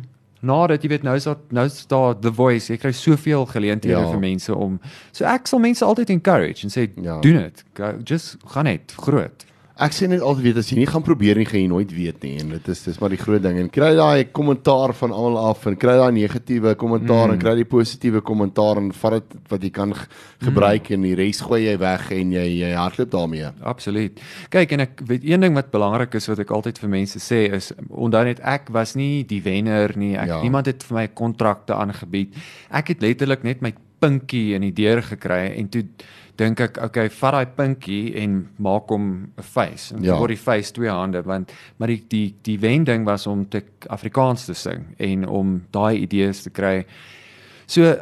nadat 0.47 0.85
jy 0.85 0.93
weet 0.95 1.07
nou 1.07 1.17
is 1.19 1.27
daar 1.29 1.41
nou 1.55 1.67
is 1.69 1.81
daar 1.91 2.15
the 2.21 2.33
voice 2.33 2.73
jy 2.73 2.79
kry 2.81 2.93
soveel 2.97 3.47
geleenthede 3.51 3.99
ja. 3.99 4.11
vir 4.13 4.23
mense 4.23 4.55
om 4.55 4.79
so 5.11 5.27
ek 5.29 5.51
sal 5.51 5.63
mense 5.63 5.85
altyd 5.85 6.15
encourage 6.17 6.67
en 6.67 6.75
sê 6.75 6.89
ja. 6.95 7.19
doen 7.25 7.43
dit 7.43 7.65
just 8.05 8.37
gaan 8.55 8.71
net 8.71 8.95
groot 9.07 9.46
Ek 9.77 9.93
sê 9.93 10.07
net 10.09 10.23
altyd 10.25 10.47
weet 10.47 10.59
as 10.63 10.71
jy 10.73 10.79
nie 10.79 10.87
gaan 10.89 11.03
probeer 11.05 11.37
nie 11.37 11.45
gaan 11.45 11.61
jy 11.61 11.69
nooit 11.69 11.91
weet 11.93 12.23
nie 12.25 12.39
en 12.41 12.55
dit 12.55 12.69
is 12.73 12.79
dis 12.87 12.97
maar 12.97 13.13
die 13.13 13.19
groot 13.21 13.43
ding 13.45 13.59
en 13.61 13.67
kry 13.69 13.91
daai 13.99 14.31
kommentaar 14.33 14.95
van 14.97 15.13
almal 15.13 15.51
af 15.51 15.67
en 15.69 15.77
kry 15.77 15.99
daai 15.99 16.15
negatiewe 16.17 16.73
kommentaar 16.81 17.27
mm. 17.27 17.35
en 17.35 17.43
kry 17.43 17.53
die 17.59 17.67
positiewe 17.69 18.23
kommentaar 18.25 18.81
en 18.81 18.89
vat 18.97 19.19
dit 19.19 19.37
wat 19.53 19.69
jy 19.69 19.73
kan 19.77 19.93
gebruik 19.93 20.89
mm. 20.89 20.97
en 20.97 21.05
die 21.05 21.13
res 21.21 21.43
gooi 21.45 21.61
jy 21.67 21.77
weg 21.85 22.09
en 22.17 22.33
jy 22.39 22.47
jy 22.55 22.73
hardloop 22.73 23.13
daarmee. 23.13 23.53
Absoluut. 23.69 24.25
Kyk 24.57 24.73
en 24.79 24.87
ek 24.87 25.05
weet 25.13 25.29
een 25.29 25.45
ding 25.45 25.61
wat 25.61 25.69
belangrik 25.77 26.17
is 26.17 26.33
wat 26.33 26.41
ek 26.47 26.57
altyd 26.57 26.81
vir 26.81 26.95
mense 26.97 27.21
sê 27.21 27.45
is 27.61 27.69
onthou 27.91 28.25
net 28.25 28.41
ek 28.41 28.73
was 28.73 28.97
nie 28.97 29.27
die 29.29 29.43
wenner 29.45 29.93
nie. 29.93 30.15
Ek 30.17 30.39
ja. 30.39 30.41
niemand 30.41 30.73
het 30.73 30.89
vir 30.89 31.03
my 31.03 31.09
kontrakte 31.13 31.77
aangebied. 31.77 32.33
Ek 32.73 32.95
het 32.95 33.05
letterlik 33.05 33.45
net 33.45 33.61
my 33.61 33.77
pinkie 34.01 34.55
in 34.57 34.65
die 34.65 34.75
deur 34.77 35.05
gekry 35.05 35.51
en 35.57 35.69
toe 35.73 35.85
dink 36.37 36.61
ek 36.61 36.79
okay 36.85 37.09
vat 37.09 37.37
daai 37.37 37.53
pinkie 37.57 38.15
en 38.23 38.39
maak 38.63 38.91
hom 38.93 39.07
'n 39.37 39.43
face 39.43 39.95
en 39.95 40.05
ja. 40.05 40.19
word 40.19 40.35
die 40.35 40.41
face 40.41 40.73
twee 40.73 40.91
hande 40.91 41.23
want 41.25 41.53
maar 41.79 41.89
die 41.89 42.03
die 42.09 42.35
die 42.43 42.59
wending 42.61 43.05
was 43.05 43.27
om 43.27 43.49
te 43.49 43.63
Afrikaans 43.89 44.47
te 44.47 44.55
sing 44.55 44.95
en 44.99 45.27
om 45.27 45.63
daai 45.71 46.03
idees 46.03 46.43
te 46.43 46.51
kry 46.51 46.85
so 47.67 47.97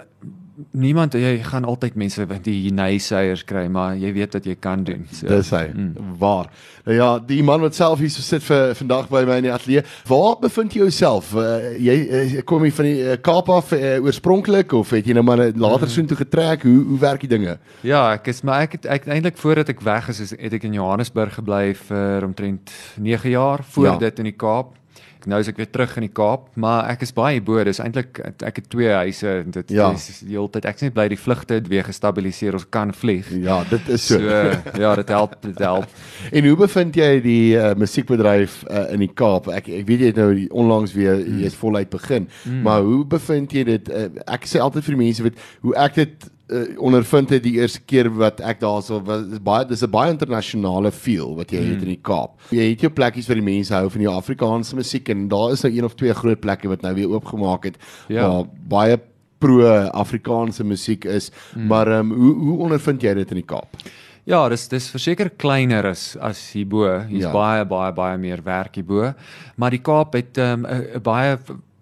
niemand 0.70 1.14
jy 1.18 1.38
gaan 1.42 1.64
altyd 1.66 1.96
mense 1.98 2.24
wat 2.30 2.44
die 2.46 2.70
naysayers 2.74 3.42
kry 3.46 3.64
maar 3.72 3.96
jy 3.98 4.12
weet 4.14 4.36
wat 4.36 4.46
jy 4.46 4.54
kan 4.60 4.84
doen 4.86 5.02
so. 5.10 5.26
Dis 5.30 5.50
hy. 5.54 5.64
Mm. 5.72 6.14
waar. 6.20 6.50
Nou 6.86 6.96
ja 6.96 7.08
die 7.18 7.42
man 7.46 7.64
wat 7.64 7.74
self 7.74 8.02
hier 8.02 8.12
so 8.12 8.22
sit 8.22 8.44
vir 8.46 8.74
vandag 8.78 9.08
by 9.10 9.24
my 9.26 9.38
in 9.42 9.48
die 9.48 9.52
ateljee 9.54 9.84
waar 10.08 10.38
bevind 10.42 10.76
jy 10.76 10.84
jouself? 10.84 11.32
Uh, 11.34 11.74
jy 11.80 11.96
uh, 12.04 12.36
kom 12.46 12.66
jy 12.66 12.70
van 12.76 12.88
die 12.90 13.00
uh, 13.02 13.16
Kaap 13.24 13.50
af 13.50 13.72
uh, 13.74 13.96
oorspronklik 14.04 14.76
of 14.78 14.94
het 14.94 15.10
jy 15.10 15.16
nou 15.18 15.26
maar 15.26 15.42
later 15.50 15.88
mm. 15.88 15.94
soontoe 15.96 16.20
getrek? 16.22 16.68
Hoe 16.68 16.76
hoe 16.92 17.00
werk 17.02 17.26
die 17.26 17.32
dinge? 17.34 17.58
Ja 17.86 18.04
ek 18.14 18.30
is 18.30 18.44
maar 18.46 18.68
ek 18.68 18.78
het 18.78 18.88
ek 19.00 19.10
eintlik 19.10 19.40
voordat 19.40 19.74
ek 19.74 19.82
weg 19.84 20.12
is, 20.14 20.22
is 20.28 20.36
het 20.38 20.58
ek 20.60 20.68
in 20.70 20.78
Johannesburg 20.78 21.34
gebly 21.40 21.74
vir 21.88 22.28
omtrent 22.30 22.72
9 23.02 23.34
jaar 23.34 23.66
voor 23.74 23.94
ja. 23.94 23.98
dit 24.06 24.22
in 24.22 24.30
die 24.30 24.38
Kaap 24.38 24.74
nou 25.30 25.40
is 25.42 25.48
ek 25.50 25.58
weer 25.60 25.70
terug 25.70 25.96
in 25.98 26.06
die 26.06 26.12
Kaap, 26.14 26.46
maar 26.60 26.88
ek 26.92 27.04
is 27.06 27.12
baie 27.16 27.40
bo, 27.44 27.62
dis 27.66 27.80
eintlik 27.82 28.20
ek 28.22 28.60
het 28.60 28.68
twee 28.72 28.90
huise 28.92 29.30
en 29.40 29.54
dit 29.54 29.72
ja. 29.76 29.90
is 29.94 30.22
die 30.24 30.36
hele 30.36 30.50
tyd 30.52 30.68
ek 30.70 30.80
sê 30.80 30.88
net 30.88 30.96
bly 30.96 31.06
die 31.12 31.20
vlugte 31.20 31.58
het 31.58 31.70
weer 31.70 31.86
gestabiliseer, 31.86 32.58
ons 32.58 32.66
kan 32.74 32.92
vlieg. 32.94 33.30
Ja, 33.44 33.62
dit 33.70 33.88
is 33.94 34.06
so. 34.10 34.20
so 34.20 34.80
ja, 34.80 34.94
dit 35.00 35.14
help, 35.14 35.36
dit 35.44 35.64
help. 35.64 35.96
en 36.36 36.50
hoe 36.50 36.56
bevind 36.64 36.98
jy 36.98 37.10
die 37.24 37.56
uh, 37.58 37.72
musiekbedryf 37.80 38.60
uh, 38.68 38.86
in 38.94 39.04
die 39.06 39.10
Kaap? 39.12 39.50
Ek 39.54 39.70
ek 39.80 39.88
weet 39.88 40.06
jy 40.06 40.12
het 40.12 40.20
nou 40.20 40.30
onlangs 40.64 40.94
weer 40.96 41.18
mm. 41.18 41.42
jy's 41.44 41.58
voluit 41.58 41.90
begin, 41.92 42.28
mm. 42.44 42.62
maar 42.66 42.84
hoe 42.86 43.02
bevind 43.16 43.54
jy 43.54 43.66
dit? 43.72 43.90
Uh, 43.90 44.08
ek 44.36 44.48
sê 44.50 44.62
altyd 44.62 44.86
vir 44.86 44.96
die 44.96 45.02
mense 45.04 45.26
weet 45.26 45.42
hoe 45.64 45.76
ek 45.86 46.00
dit 46.02 46.30
uh, 46.48 46.78
ondervind 46.78 47.30
het 47.30 47.42
die 47.42 47.56
eerste 47.58 47.80
keer 47.80 48.10
wat 48.12 48.40
ek 48.44 48.60
daarso 48.60 49.00
was 49.04 49.24
baie 49.44 49.64
dis 49.68 49.82
'n 49.82 49.90
baie 49.90 50.12
internasionale 50.12 50.92
feel 50.92 51.34
wat 51.36 51.50
jy 51.50 51.60
mm. 51.60 51.70
het 51.72 51.82
in 51.82 51.92
die 51.94 52.02
Kaap. 52.02 52.40
Jy 52.50 52.68
het 52.70 52.80
jou 52.80 52.92
plekkies 52.92 53.26
waar 53.28 53.40
die 53.40 53.50
mense 53.52 53.74
hou 53.74 53.88
van 53.90 54.00
die 54.00 54.10
Afrikaanse 54.10 54.76
musiek 54.76 55.08
en 55.08 55.28
daar 55.28 55.52
is 55.52 55.62
nou 55.62 55.72
een 55.72 55.84
of 55.84 55.94
twee 55.94 56.12
groot 56.12 56.40
plekke 56.40 56.68
wat 56.68 56.82
nou 56.82 56.94
weer 56.94 57.08
oopgemaak 57.08 57.64
het 57.64 57.76
ja. 58.08 58.28
waar 58.28 58.44
baie 58.68 59.00
pro 59.38 59.66
Afrikaanse 59.92 60.64
musiek 60.64 61.04
is. 61.04 61.30
Mm. 61.54 61.66
Maar 61.66 61.88
um, 61.98 62.12
hoe 62.12 62.34
hoe 62.34 62.58
ondervind 62.58 63.02
jy 63.02 63.14
dit 63.14 63.30
in 63.30 63.36
die 63.36 63.48
Kaap? 63.48 63.68
Ja, 64.24 64.48
dis 64.48 64.68
dis 64.68 64.88
verseker 64.88 65.30
kleiner 65.36 65.90
as 65.90 66.16
as 66.16 66.40
hierbo. 66.52 66.86
Hier's 67.08 67.26
ja. 67.26 67.32
baie 67.32 67.64
baie 67.68 67.92
baie 67.92 68.18
meer 68.18 68.40
werk 68.44 68.74
hierbo. 68.74 69.12
Maar 69.56 69.70
die 69.70 69.82
Kaap 69.84 70.16
het 70.16 70.38
ehm 70.38 70.64
um, 70.64 70.70
'n 70.96 71.02
baie 71.02 71.38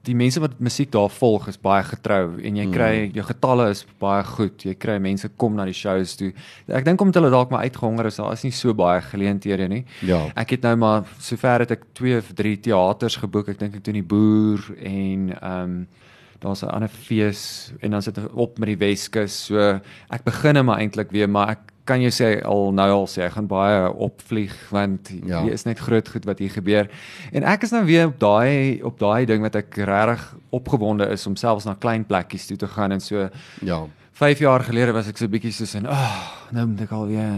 die 0.07 0.15
mense 0.19 0.41
wat 0.43 0.59
musiek 0.59 0.91
daar 0.91 1.11
volg 1.15 1.47
is 1.51 1.59
baie 1.63 1.83
getrou 1.87 2.39
en 2.43 2.57
jy 2.59 2.67
kry 2.73 2.93
mm. 2.97 3.17
jou 3.19 3.25
getalle 3.29 3.69
is 3.71 3.85
baie 4.03 4.25
goed. 4.27 4.65
Jy 4.67 4.75
kry 4.83 4.97
mense 5.03 5.31
kom 5.39 5.55
na 5.59 5.67
die 5.69 5.77
shows 5.77 6.17
toe. 6.19 6.33
Ek 6.67 6.87
dink 6.87 7.01
omdat 7.05 7.21
hulle 7.21 7.31
dalk 7.35 7.53
maar 7.55 7.67
uitgehonger 7.69 8.11
is, 8.11 8.19
daar 8.19 8.35
is 8.35 8.43
nie 8.47 8.55
so 8.57 8.75
baie 8.75 9.01
geleenthede 9.07 9.69
nie. 9.71 9.83
Ja. 10.07 10.25
Ek 10.39 10.57
het 10.57 10.67
nou 10.67 10.75
maar 10.83 11.07
sover 11.23 11.67
het 11.67 11.77
ek 11.77 11.87
2 11.99 12.19
of 12.19 12.33
3 12.39 12.55
teaters 12.67 13.21
geboek. 13.23 13.53
Ek 13.55 13.61
dink 13.63 13.79
ek 13.79 13.85
doen 13.87 14.01
die 14.01 14.09
boer 14.15 14.73
en 14.79 15.29
ehm 15.39 15.77
um, 15.77 15.83
daar's 16.43 16.63
'n 16.63 16.75
ander 16.75 16.91
fees 16.91 17.73
en 17.81 17.91
dan 17.91 18.03
sit 18.03 18.19
ek 18.19 18.35
op 18.35 18.59
met 18.59 18.67
die 18.67 18.81
Weskus. 18.81 19.45
So 19.47 19.81
ek 20.11 20.25
begin 20.25 20.55
net 20.55 20.65
maar 20.65 20.81
eintlik 20.83 21.11
weer, 21.11 21.31
maar 21.31 21.51
ek 21.51 21.72
kan 21.85 22.03
jy 22.03 22.11
sê 22.15 22.29
al 22.47 22.71
nou 22.75 22.89
al 22.95 23.09
sê 23.11 23.25
ek 23.27 23.35
gaan 23.37 23.49
baie 23.51 23.87
opvlieg 24.07 24.55
want 24.71 25.11
ja. 25.27 25.43
hier 25.43 25.57
is 25.57 25.67
net 25.67 25.81
groot 25.83 26.09
goed 26.09 26.29
wat 26.29 26.39
hier 26.43 26.53
gebeur. 26.55 26.91
En 27.33 27.47
ek 27.49 27.67
is 27.67 27.75
nou 27.75 27.83
weer 27.89 28.07
op 28.11 28.21
daai 28.23 28.83
op 28.87 29.01
daai 29.03 29.27
ding 29.27 29.43
wat 29.43 29.59
ek 29.59 29.81
regtig 29.89 30.29
opgewonde 30.55 31.09
is 31.11 31.27
om 31.27 31.37
selfs 31.37 31.67
na 31.67 31.75
klein 31.75 32.07
plekkies 32.07 32.47
toe 32.51 32.61
te 32.61 32.71
gaan 32.71 32.95
en 32.95 33.03
so. 33.03 33.29
Ja. 33.67 33.83
5 34.23 34.39
jaar 34.45 34.63
gelede 34.63 34.93
was 34.95 35.09
ek 35.09 35.19
so 35.19 35.29
bietjie 35.29 35.55
soos 35.57 35.75
en 35.75 35.89
ag, 35.91 35.99
oh, 35.99 36.42
nou 36.53 36.67
moet 36.71 36.81
ek 36.85 36.95
al 36.97 37.07
weer 37.11 37.29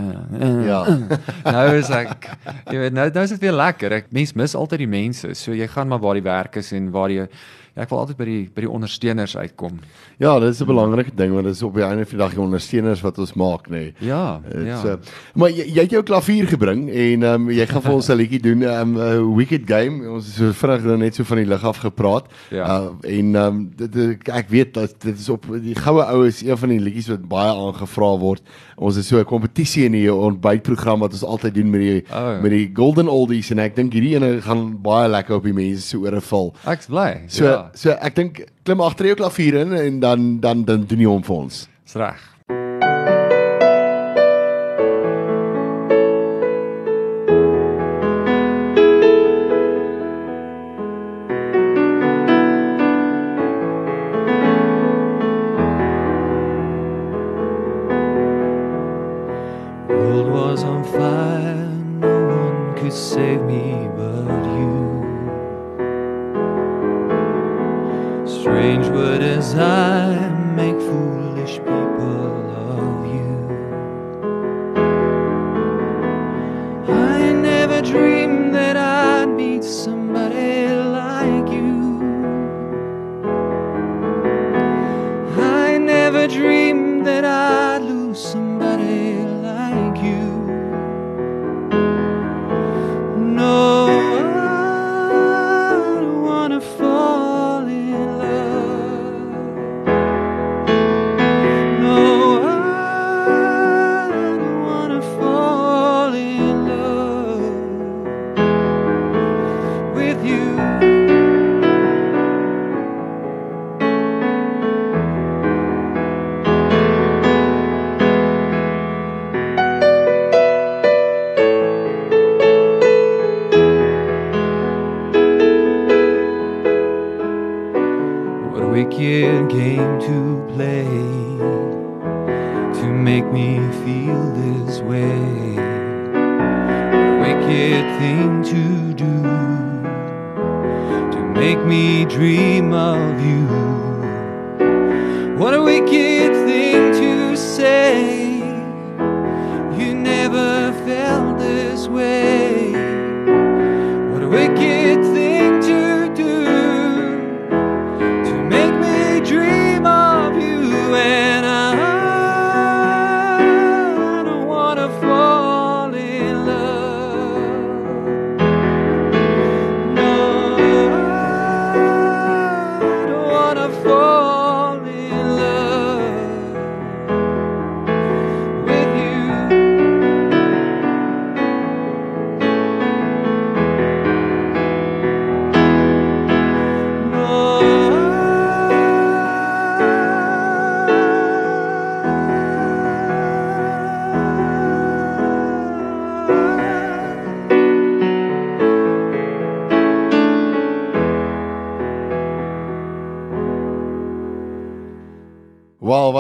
uh, 0.40 0.66
Ja. 0.66 0.80
nou 1.56 1.66
is 1.78 1.90
ek 1.94 2.30
jy 2.70 2.78
weet 2.78 2.96
nou 2.96 3.08
nou 3.10 3.26
is 3.26 3.34
dit 3.36 3.44
weer 3.46 3.56
lekker. 3.56 3.98
Ek 4.00 4.10
mens 4.14 4.34
mis 4.38 4.56
altyd 4.58 4.84
die 4.84 4.90
mense. 4.90 5.34
So 5.38 5.54
jy 5.56 5.68
gaan 5.70 5.88
maar 5.88 6.02
waar 6.04 6.18
die 6.18 6.26
werk 6.26 6.58
is 6.62 6.72
en 6.76 6.90
waar 6.94 7.12
jy 7.12 7.28
ek 7.74 7.90
wil 7.90 8.04
altyd 8.04 8.18
by 8.18 8.26
die 8.28 8.42
by 8.54 8.62
die 8.62 8.70
ondersteuners 8.70 9.34
uitkom. 9.34 9.80
Ja, 10.22 10.38
dit 10.38 10.52
is 10.52 10.60
'n 10.62 10.66
belangrike 10.66 11.10
ding 11.14 11.32
want 11.34 11.46
dit 11.46 11.54
is 11.54 11.62
op 11.62 11.74
die 11.74 11.82
einde 11.82 12.06
van 12.06 12.18
die 12.18 12.22
dag 12.22 12.30
die 12.30 12.40
ondersteuners 12.40 13.00
wat 13.02 13.18
ons 13.18 13.34
maak, 13.34 13.68
nê. 13.68 13.70
Nee. 13.70 13.94
Ja, 13.98 14.40
ja. 14.64 14.80
So, 14.80 14.98
maar 15.34 15.50
jy, 15.50 15.66
jy 15.66 15.82
het 15.82 15.90
jou 15.90 16.02
klavier 16.02 16.46
gebring 16.46 16.88
en 16.88 17.22
ehm 17.22 17.34
um, 17.34 17.50
jy 17.50 17.66
gaan 17.66 17.82
vir 17.82 17.92
ons 17.92 18.08
'n 18.08 18.16
liedjie 18.16 18.40
doen, 18.40 18.62
ehm 18.62 18.96
um, 18.96 19.30
uh, 19.30 19.36
Wicked 19.36 19.66
Game. 19.66 20.08
Ons 20.08 20.28
is 20.28 20.34
so 20.34 20.52
vinnig 20.52 20.84
nou 20.84 20.96
net 20.98 21.14
so 21.14 21.24
van 21.24 21.36
die 21.36 21.46
lig 21.46 21.64
af 21.64 21.78
gepraat. 21.78 22.26
Ja. 22.50 22.64
Uh, 22.64 22.90
en 23.02 23.34
ehm 23.34 23.46
um, 23.46 23.72
dit 23.76 24.28
ek 24.28 24.48
weet 24.48 24.74
dat 24.74 24.94
dit 25.00 25.18
is 25.18 25.28
op 25.28 25.44
die 25.50 25.74
goue 25.74 26.02
ou 26.04 26.26
is 26.26 26.42
een 26.42 26.56
van 26.56 26.68
die 26.68 26.80
liedjies 26.80 27.08
wat 27.08 27.28
baie 27.28 27.50
aangevra 27.50 28.18
word. 28.18 28.42
Ons 28.76 28.96
is 28.96 29.03
so 29.04 29.20
'n 29.20 29.28
kompetisie 29.28 29.84
in 29.84 29.92
die 29.92 30.08
ontbytprogram 30.12 31.00
wat 31.04 31.12
ons 31.12 31.24
altyd 31.24 31.54
doen 31.54 31.70
met 31.70 31.80
die 31.80 32.04
oh. 32.10 32.40
met 32.42 32.50
die 32.50 32.70
Golden 32.74 33.08
Oldies 33.08 33.50
en 33.50 33.58
ek 33.58 33.76
dink 33.76 33.92
hierdie 33.92 34.16
ene 34.16 34.40
gaan 34.42 34.82
baie 34.82 35.08
lekker 35.08 35.36
op 35.36 35.44
die 35.44 35.56
mense 35.56 35.86
se 35.86 35.98
ore 35.98 36.20
val. 36.20 36.54
Ek's 36.66 36.90
bly. 36.90 37.24
So 37.28 37.44
ja 37.44 37.70
so 37.74 37.90
ek 37.90 38.14
dink 38.16 38.44
klim 38.64 38.80
agter 38.80 39.12
jou 39.12 39.16
klavier 39.16 39.60
in 39.62 39.72
en 39.72 40.00
dan 40.00 40.40
dan 40.40 40.64
dan 40.64 40.86
doen 40.86 41.00
jy 41.00 41.10
hom 41.10 41.22
vir 41.22 41.36
ons. 41.36 41.66
Dis 41.84 42.00
reg. 42.00 42.33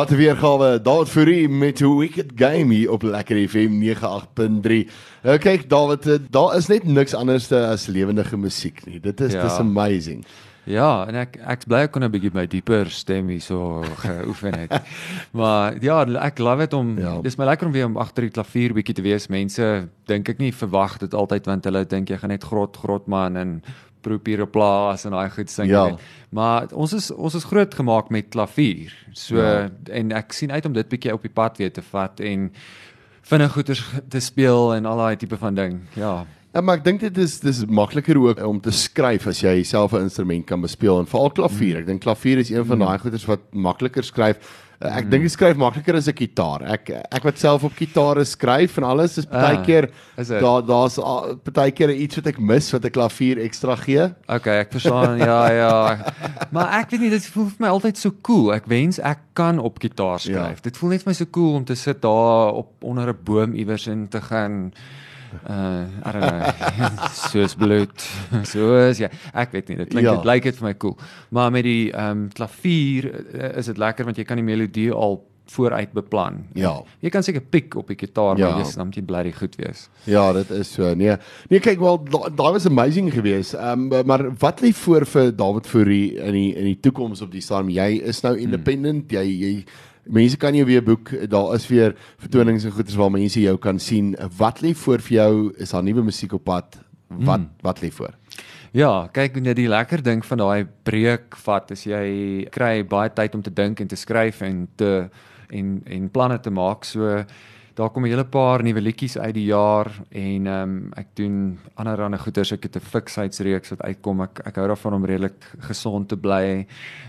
Wat 0.04 0.12
'n 0.12 0.16
weergawe. 0.16 0.82
David 0.82 1.08
Fourie 1.08 1.48
met 1.48 1.80
'n 1.80 1.96
wicked 1.96 2.32
game 2.34 2.74
hier 2.74 2.90
op 2.90 3.02
Lekker 3.02 3.48
FM 3.48 3.80
98.3. 3.80 4.88
Nou 5.22 5.38
kyk 5.38 5.68
David, 5.68 6.06
eh, 6.06 6.18
daar 6.30 6.56
is 6.56 6.66
net 6.66 6.84
niks 6.84 7.14
anderste 7.14 7.66
as 7.66 7.86
lewendige 7.86 8.36
musiek 8.36 8.86
nie. 8.86 9.00
Dit 9.00 9.20
is 9.20 9.32
Ja. 9.32 9.42
dis 9.42 9.58
amazing. 9.58 10.24
Ja, 10.64 11.06
en 11.06 11.14
ek 11.14 11.36
ek's 11.36 11.64
bly 11.64 11.76
ek 11.76 11.92
kon 11.92 12.02
'n 12.04 12.10
bietjie 12.10 12.30
my 12.34 12.46
dieper 12.46 12.90
stem 12.90 13.28
hier 13.28 13.40
so 13.40 13.82
geoefen 13.96 14.54
het. 14.58 14.82
maar 15.32 15.74
ja, 15.80 16.04
ek 16.04 16.38
love 16.38 16.58
dit 16.58 16.72
om 16.72 16.98
ja. 16.98 17.20
dis 17.20 17.36
my 17.36 17.44
lekker 17.44 17.66
om 17.66 17.72
weer 17.72 17.86
om 17.86 17.96
agter 17.96 18.22
die 18.22 18.30
klavier 18.30 18.72
bietjie 18.74 18.94
te 18.94 19.02
wees. 19.02 19.28
Mense 19.28 19.88
dink 20.06 20.28
ek 20.28 20.38
nie 20.38 20.52
verwag 20.52 20.98
dit 20.98 21.14
altyd 21.14 21.46
want 21.46 21.64
hulle 21.64 21.86
dink 21.86 22.08
jy 22.08 22.16
gaan 22.18 22.30
net 22.30 22.44
grot 22.44 22.76
grot 22.76 23.06
man 23.06 23.36
en 23.36 23.62
probeer 24.04 24.44
op 24.44 24.52
plaas 24.54 25.06
en 25.08 25.16
daai 25.16 25.30
goed 25.34 25.50
sing. 25.50 25.70
Ja. 25.72 25.86
net. 25.94 26.04
Maar 26.34 26.68
ons 26.74 26.92
is 26.96 27.10
ons 27.14 27.34
is 27.38 27.46
groot 27.48 27.74
gemaak 27.74 28.10
met 28.14 28.30
klavier. 28.34 28.92
So 29.12 29.36
Ja. 29.40 29.52
ja. 29.64 29.70
en 30.00 30.12
ek 30.12 30.32
sien 30.36 30.52
uit 30.52 30.66
om 30.66 30.72
dit 30.76 30.88
bietjie 30.88 31.12
op 31.14 31.22
die 31.22 31.32
pad 31.32 31.58
weer 31.58 31.72
te 31.72 31.82
vat 31.82 32.20
en 32.20 32.50
vinnig 33.24 33.52
goeters 33.52 33.84
te 34.08 34.20
speel 34.20 34.74
en 34.74 34.86
al 34.86 34.96
daai 35.00 35.16
tipe 35.16 35.36
van 35.40 35.54
ding. 35.54 35.80
Ja. 35.96 36.24
Ja, 36.54 36.60
maar 36.62 36.76
ek 36.78 36.84
dink 36.86 37.00
dit 37.02 37.16
is 37.18 37.40
dis 37.42 37.64
makliker 37.66 38.18
ook 38.20 38.38
om 38.46 38.60
te 38.62 38.70
skryf 38.70 39.26
as 39.26 39.40
jy 39.42 39.62
self 39.66 39.92
'n 39.92 40.06
instrument 40.06 40.46
kan 40.46 40.60
bespeel 40.62 41.00
en 41.00 41.06
veral 41.06 41.30
klavier. 41.34 41.78
Ek 41.78 41.86
dink 41.86 42.00
klavier 42.04 42.38
is 42.38 42.50
een 42.50 42.64
van 42.64 42.78
daai 42.78 42.98
goeders 42.98 43.24
wat 43.26 43.40
makliker 43.52 44.04
skryf. 44.04 44.38
Uh, 44.82 44.96
Ek 44.98 45.10
dink 45.10 45.22
dit 45.22 45.32
skryf 45.32 45.56
makliker 45.56 45.94
as 45.94 46.08
'n 46.08 46.16
gitaar. 46.16 46.62
Ek 46.74 46.90
ek 46.90 47.22
wat 47.22 47.38
self 47.38 47.64
op 47.64 47.72
gitare 47.76 48.24
skryf 48.24 48.76
en 48.78 48.84
alles 48.84 49.18
is 49.18 49.26
baie 49.26 49.58
Ah, 49.58 49.64
keer 49.64 49.90
daar 50.16 50.62
daar's 50.66 50.98
ah, 50.98 51.34
baie 51.52 51.70
keer 51.70 51.90
iets 51.90 52.16
wat 52.16 52.26
ek 52.26 52.38
mis 52.40 52.72
wat 52.72 52.84
'n 52.84 52.90
klavier 52.90 53.38
ekstra 53.38 53.76
gee. 53.76 54.14
Okay, 54.26 54.58
ek 54.60 54.72
verstaan. 54.72 55.18
ja, 55.30 55.50
ja. 55.52 55.98
Maar 56.50 56.80
ek 56.80 56.90
weet 56.90 57.00
nie, 57.00 57.10
dit 57.10 57.26
voel 57.26 57.46
vir 57.46 57.60
my 57.60 57.68
altyd 57.68 57.96
so 57.98 58.10
cool. 58.22 58.52
Ek 58.52 58.66
wens 58.66 58.98
ek 58.98 59.18
kan 59.34 59.58
op 59.58 59.78
gitaar 59.78 60.18
skryf. 60.18 60.34
Ja. 60.34 60.48
Ja. 60.58 60.62
Dit 60.62 60.76
voel 60.76 60.90
net 60.90 61.02
vir 61.02 61.10
my 61.10 61.14
so 61.14 61.26
cool 61.30 61.54
om 61.54 61.64
te 61.64 61.74
sit 61.74 62.02
daar 62.02 62.52
op 62.52 62.82
onder 62.82 63.08
'n 63.08 63.18
boom 63.24 63.54
iewers 63.54 63.86
en 63.86 64.08
te 64.08 64.20
gaan 64.20 64.72
uh 65.48 65.84
I 66.06 66.12
don't 66.12 66.24
know. 66.24 67.08
soos 67.30 67.54
bloed. 67.54 68.06
Soos 68.52 68.98
ja, 68.98 69.08
ek 69.34 69.52
weet 69.52 69.68
nie. 69.68 69.76
Dit 69.82 69.88
klink 69.94 70.06
Ja. 70.06 70.14
dit 70.16 70.24
lyk 70.24 70.42
dit 70.50 70.56
vir 70.56 70.68
my 70.70 70.74
cool. 70.78 70.96
Maar 71.30 71.50
met 71.50 71.64
die 71.64 71.92
ehm 71.92 72.10
um, 72.10 72.28
klavier 72.32 73.10
uh, 73.34 73.52
is 73.58 73.66
dit 73.66 73.78
lekker 73.78 74.04
want 74.04 74.16
jy 74.16 74.24
kan 74.24 74.36
die 74.40 74.44
melodie 74.46 74.90
al 74.92 75.22
vooruit 75.52 75.90
beplan. 75.92 76.38
Ja. 76.56 76.70
Jy 77.04 77.10
kan 77.12 77.22
seker 77.22 77.42
piek 77.52 77.74
op 77.76 77.88
die 77.92 77.98
gitaar, 78.00 78.38
Ja. 78.40 78.48
maar 78.54 78.62
dis 78.64 78.74
dan 78.78 78.86
moet 78.88 78.96
jy 78.96 79.02
bly 79.04 79.32
goed 79.36 79.56
wees. 79.60 79.88
Ja, 80.08 80.32
dit 80.32 80.50
is 80.50 80.70
so. 80.72 80.94
Nee. 80.94 81.16
Nee, 81.50 81.60
kyk 81.60 81.78
wel, 81.80 81.98
da- 82.08 82.30
daai 82.32 82.52
was 82.56 82.66
amazing 82.66 83.12
geweest. 83.12 83.52
Ehm 83.54 83.92
um, 83.92 84.06
maar 84.06 84.24
wat 84.40 84.60
lê 84.64 84.72
voor 84.72 85.04
vir 85.06 85.36
David 85.36 85.66
Fourie 85.66 86.14
in 86.16 86.32
die 86.32 86.54
in 86.54 86.64
die 86.64 86.78
toekoms 86.80 87.20
op 87.20 87.30
die 87.32 87.42
stadium? 87.44 87.68
Jy 87.76 88.00
is 88.08 88.22
nou 88.24 88.36
independent. 88.38 89.10
Jy 89.12 89.24
jy 89.28 89.64
mense 90.06 90.36
kan 90.36 90.54
jou 90.54 90.66
weer 90.66 90.82
boek. 90.84 91.10
Daar 91.30 91.54
is 91.54 91.68
weer 91.68 91.94
vertonings 92.18 92.64
en 92.64 92.70
goeders 92.70 92.96
waar 92.96 93.10
mense 93.10 93.40
jou 93.40 93.56
kan 93.58 93.78
sien. 93.78 94.16
Wat 94.36 94.60
lê 94.60 94.74
voor 94.74 95.00
vir 95.00 95.16
jou? 95.16 95.52
Is 95.56 95.70
daar 95.70 95.82
nuwe 95.82 96.02
musiek 96.02 96.32
op 96.32 96.44
pad? 96.44 96.78
Wat 97.08 97.40
mm. 97.40 97.50
wat 97.60 97.80
lê 97.82 97.90
voor? 97.92 98.14
Ja, 98.74 99.06
kyk 99.14 99.36
net 99.38 99.54
die 99.56 99.68
lekker 99.70 100.02
ding 100.02 100.24
van 100.26 100.40
daai 100.40 100.66
breek 100.82 101.36
vat 101.44 101.70
is 101.70 101.84
jy 101.86 102.46
kry 102.50 102.82
baie 102.82 103.12
tyd 103.14 103.36
om 103.38 103.42
te 103.42 103.52
dink 103.54 103.80
en 103.80 103.88
te 103.88 103.98
skryf 103.98 104.40
en 104.42 104.64
te 104.76 105.08
en 105.54 105.76
en 105.86 106.08
planne 106.10 106.40
te 106.42 106.50
maak. 106.50 106.84
So 106.84 107.22
daar 107.74 107.90
kom 107.90 108.04
'n 108.04 108.10
hele 108.10 108.24
paar 108.24 108.62
nuwe 108.62 108.80
liedjies 108.80 109.18
uit 109.18 109.34
die 109.34 109.46
jaar 109.46 109.90
en 110.10 110.46
ehm 110.46 110.62
um, 110.62 110.92
ek 110.96 111.06
doen 111.14 111.58
ander 111.74 112.02
ander 112.02 112.18
goeders. 112.18 112.52
Ek 112.52 112.62
het 112.62 112.76
'n 112.76 112.80
fiksheidsreeks 112.80 113.70
wat 113.70 113.82
uitkom. 113.82 114.20
Ek 114.22 114.40
ek 114.46 114.56
hou 114.56 114.66
daarvan 114.66 114.94
om 114.94 115.04
redelik 115.04 115.44
gesond 115.70 116.08
te 116.08 116.16
bly. 116.16 116.66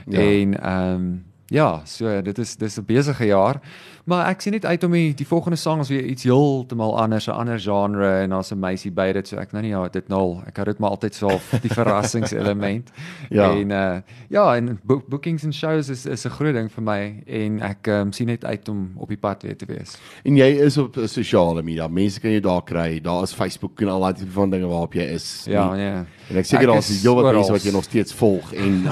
Ja. 0.08 0.20
En 0.20 0.62
ehm 0.62 0.94
um, 0.94 1.24
ja, 1.48 1.82
so 1.86 2.22
dit 2.22 2.38
is 2.38 2.56
dis 2.56 2.78
'n 2.78 2.86
besige 2.86 3.26
jaar. 3.26 3.62
Maar 4.06 4.28
ek 4.30 4.42
sien 4.42 4.54
net 4.54 4.66
uit 4.66 4.84
om 4.84 4.92
die, 4.94 5.14
die 5.18 5.26
volgende 5.26 5.58
sang 5.58 5.80
is 5.82 5.90
weer 5.90 6.04
iets 6.06 6.24
heeltemal 6.24 6.92
anders, 7.02 7.26
'n 7.28 7.32
ander 7.32 7.60
genre 7.60 8.10
en 8.22 8.30
daar's 8.30 8.52
'n 8.54 8.60
meisie 8.60 8.92
by 8.92 9.12
dit. 9.14 9.28
So 9.28 9.38
ek 9.38 9.52
nou 9.52 9.62
nie 9.64 9.72
ja, 9.72 9.88
dit 9.90 10.08
nou 10.08 10.20
al. 10.20 10.44
Ek 10.48 10.56
hou 10.58 10.66
dit 10.66 10.78
maar 10.80 10.90
altyd 10.90 11.16
so 11.16 11.28
half 11.30 11.50
die 11.62 11.70
verrassingselement. 11.80 12.92
Ja. 13.30 13.50
En 13.52 13.70
uh 13.72 13.96
ja, 14.30 14.56
en 14.56 14.80
bo 14.84 15.02
bookings 15.10 15.44
en 15.44 15.54
shows 15.54 15.90
is 15.90 16.06
is 16.06 16.26
'n 16.26 16.30
groot 16.30 16.54
ding 16.54 16.70
vir 16.72 16.84
my 16.84 17.24
en 17.26 17.62
ek 17.62 17.88
um, 17.88 18.12
sien 18.12 18.28
net 18.28 18.46
uit 18.46 18.70
om 18.70 18.92
op 18.98 19.08
die 19.08 19.18
pad 19.18 19.42
weer 19.44 19.58
te 19.58 19.66
wees. 19.66 19.98
En 20.24 20.36
jy 20.38 20.50
is 20.66 20.78
op 20.78 20.98
uh, 20.98 21.08
sosiale 21.08 21.64
media. 21.64 21.88
Mense 21.88 22.20
kan 22.20 22.30
jou 22.32 22.42
daar 22.42 22.64
kry. 22.64 23.00
Daar 23.02 23.24
is 23.24 23.34
Facebook 23.34 23.82
en 23.82 23.88
al 23.88 24.00
daai 24.02 24.14
tipe 24.14 24.32
van 24.32 24.50
dinge 24.50 24.68
waarop 24.68 24.94
jy 24.94 25.04
is. 25.04 25.46
Ja, 25.48 25.74
Nie- 25.74 25.82
ja. 25.82 26.06
En 26.30 26.38
ek 26.38 26.46
seker 26.46 26.68
Ek 26.68 26.74
daar's 26.74 26.90
is 26.90 27.04
heelwat 27.04 27.34
mense 27.34 27.52
wat 27.52 27.64
jy 27.64 27.72
nog 27.72 27.84
steeds 27.84 28.14
volg 28.14 28.54
en 28.54 28.86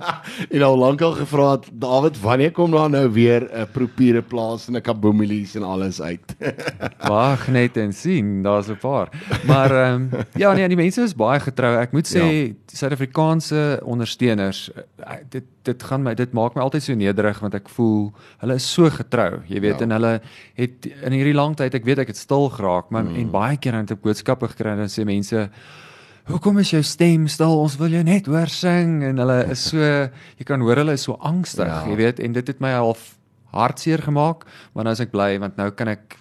en 0.54 0.62
al 0.62 0.76
lankal 0.78 1.12
gevra 1.12 1.50
het, 1.50 1.66
David, 1.72 2.20
wanneer 2.20 2.50
kom 2.52 2.70
daar 2.70 2.90
nou 2.90 3.10
weer 3.12 3.42
'n 3.52 3.66
propiere 3.72 4.22
plaas 4.22 4.59
en 4.68 4.76
'n 4.76 4.82
kaboomelies 4.82 5.54
en 5.54 5.62
alles 5.62 6.00
uit? 6.00 6.36
Wag 7.12 7.48
net 7.48 7.76
en 7.76 7.92
sien, 7.92 8.42
daar's 8.42 8.68
'n 8.68 8.78
paar. 8.78 9.08
Maar 9.46 9.70
ehm 9.70 9.94
um, 9.94 10.24
ja 10.34 10.52
nee, 10.52 10.68
die 10.68 10.76
mense 10.76 11.02
is 11.02 11.14
baie 11.14 11.40
getrou. 11.40 11.76
Ek 11.76 11.92
moet 11.92 12.08
sê 12.08 12.24
ja. 12.24 12.52
Suid-Afrikaanse 12.66 13.80
ondersteuners 13.82 14.70
eh, 14.72 15.16
dit 15.28 15.44
dit 15.62 15.82
gaan 15.82 16.02
my 16.02 16.14
dit 16.14 16.32
maak 16.32 16.54
my 16.54 16.62
altyd 16.62 16.82
so 16.82 16.94
nederig 16.94 17.38
want 17.40 17.54
ek 17.54 17.68
voel 17.68 18.12
hulle 18.38 18.54
is 18.54 18.72
so 18.72 18.90
getrou. 18.90 19.42
Jy 19.46 19.60
weet 19.60 19.78
ja. 19.78 19.84
en 19.84 19.90
hulle 19.90 20.20
het 20.54 20.86
in 20.86 21.12
hierdie 21.12 21.34
lang 21.34 21.56
tyd 21.56 21.74
ek 21.74 21.84
weet 21.84 21.98
ek 21.98 22.06
het 22.06 22.16
stil 22.16 22.48
geraak, 22.48 22.90
maar 22.90 23.04
mm. 23.04 23.16
en 23.16 23.30
baie 23.30 23.56
keer 23.56 23.74
het 23.74 23.90
ek 23.90 24.02
boodskappe 24.02 24.48
gekry 24.48 24.76
en 24.76 24.88
sê 24.88 25.04
mense 25.04 25.48
Hoekom 26.30 26.60
is 26.62 26.70
jou 26.70 26.82
stem 26.86 27.24
stil? 27.32 27.56
Ons 27.58 27.74
wil 27.80 27.94
jou 27.96 28.02
net 28.06 28.28
hoor 28.30 28.50
sing 28.52 29.00
en 29.02 29.18
hulle 29.22 29.38
is 29.50 29.62
so 29.72 29.80
jy 29.80 30.46
kan 30.46 30.62
hoor 30.62 30.78
hulle 30.82 30.94
is 30.94 31.06
so 31.08 31.16
angstig, 31.26 31.66
ja. 31.66 31.82
jy 31.88 31.96
weet, 31.98 32.20
en 32.22 32.36
dit 32.36 32.52
het 32.52 32.60
my 32.62 32.70
half 32.76 33.16
hartseer 33.50 34.02
gemaak, 34.02 34.46
maar 34.72 34.84
nou 34.84 34.94
is 34.94 35.00
ek 35.00 35.10
bly 35.10 35.38
want 35.38 35.56
nou 35.56 35.70
kan 35.70 35.88
ek 35.88 36.18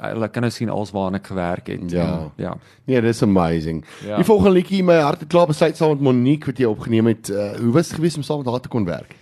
hulle 0.00 0.28
kan 0.32 0.44
nou 0.44 0.50
sien 0.52 0.70
alswaar 0.72 1.14
ek 1.14 1.30
gewerk 1.30 1.70
het. 1.70 1.86
Ja. 1.94 2.06
En, 2.06 2.32
ja. 2.40 2.56
Nee, 2.90 3.00
dis 3.04 3.22
amazing. 3.22 3.84
Ja. 4.06 4.16
Die 4.16 4.26
volgende 4.26 4.56
liedjie 4.58 4.82
my 4.84 4.98
hart 5.04 5.24
het 5.24 5.30
klaar 5.32 5.46
besluit 5.50 5.78
saam 5.78 5.94
met 5.94 6.04
Monique 6.04 6.50
wat 6.50 6.58
jy 6.58 6.68
opgeneem 6.68 7.12
het. 7.12 7.30
Uh, 7.30 7.52
hoe 7.60 7.72
was 7.76 7.88
dit 7.88 8.00
geweest 8.00 8.20
om 8.20 8.26
saam 8.26 8.42
met 8.42 8.50
haar 8.50 8.60
te 8.60 8.72
kon 8.72 8.84
werk? 8.88 9.14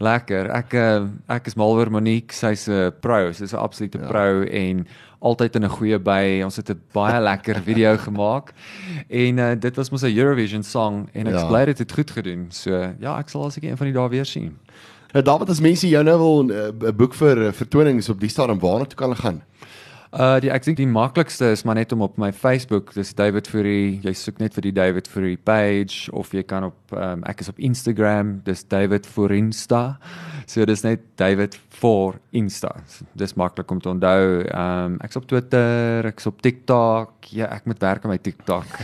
Lekker. 0.00 0.48
Ek 0.56 0.74
uh, 0.80 1.04
ek 1.28 1.50
is 1.50 1.56
mal 1.60 1.76
oor 1.76 1.92
Monique. 1.92 2.32
Sy's 2.32 2.66
'n 2.68 2.92
pro. 3.04 3.32
Sy's 3.36 3.52
'n 3.52 3.60
absolute 3.60 4.00
ja. 4.00 4.08
pro 4.08 4.42
en 4.48 4.86
altyd 5.20 5.56
in 5.60 5.64
'n 5.64 5.76
goeie 5.76 5.98
by. 5.98 6.40
Ons 6.44 6.56
het 6.56 6.70
'n 6.70 6.80
baie 6.92 7.20
lekker 7.30 7.60
video 7.62 7.96
gemaak. 7.96 8.54
En 9.08 9.38
uh, 9.38 9.52
dit 9.58 9.76
was 9.76 9.90
mos 9.90 10.02
'n 10.02 10.16
Eurovision 10.16 10.62
song 10.62 11.08
en 11.12 11.26
ek 11.26 11.34
ja. 11.34 11.46
bly 11.46 11.64
dit 11.64 11.78
het 11.78 11.92
goed 11.92 12.10
gedoen. 12.10 12.46
So 12.48 12.94
ja, 12.98 13.18
ek 13.18 13.28
sal 13.28 13.44
asseker 13.44 13.70
een 13.70 13.76
van 13.76 13.86
die 13.86 13.94
dae 13.94 14.08
weer 14.08 14.24
sien. 14.24 14.56
Nou 15.12 15.22
David, 15.26 15.48
as 15.50 15.60
mense 15.60 15.88
jou 15.88 16.02
nou 16.06 16.18
wil 16.18 16.44
'n 16.44 16.50
uh, 16.54 16.92
boek 16.94 17.14
vir 17.14 17.38
uh, 17.38 17.52
vertonings 17.52 18.08
op 18.08 18.20
die 18.20 18.30
stadium 18.30 18.60
waarna 18.60 18.84
toe 18.84 18.98
kan 18.98 19.16
gaan? 19.16 19.42
Uh 20.10 20.40
die 20.42 20.50
ek 20.50 20.64
dink 20.64 20.76
die 20.76 20.86
maklikste 20.90 21.52
is 21.54 21.62
maar 21.62 21.74
net 21.74 21.92
om 21.92 22.02
op 22.02 22.16
my 22.18 22.32
Facebook, 22.32 22.94
dis 22.94 23.14
David 23.14 23.46
Fourie, 23.46 24.00
jy 24.02 24.12
soek 24.12 24.38
net 24.38 24.54
vir 24.54 24.62
die 24.62 24.72
David 24.72 25.06
Fourie 25.08 25.38
page 25.38 26.10
of 26.10 26.32
jy 26.34 26.42
kan 26.42 26.64
op 26.64 26.94
um, 26.98 27.22
ek 27.30 27.40
is 27.40 27.48
op 27.48 27.58
Instagram, 27.58 28.40
dis 28.42 28.64
David 28.64 29.06
Fourinsta. 29.06 29.98
So 30.46 30.64
dis 30.66 30.82
net 30.82 31.00
David 31.14 31.54
for 31.80 32.18
Insta. 32.36 32.74
Dis 33.16 33.32
maklik 33.40 33.70
om 33.72 33.80
te 33.80 33.88
onthou. 33.88 34.24
Ehm 34.44 34.92
um, 34.92 34.96
ek's 35.04 35.16
op 35.16 35.26
Twitter, 35.28 36.04
ek's 36.10 36.28
op 36.28 36.40
TikTok. 36.44 37.30
Ja, 37.32 37.48
ek 37.54 37.66
moet 37.70 37.80
werk 37.80 38.04
aan 38.04 38.12
my 38.12 38.18
TikTok. 38.20 38.76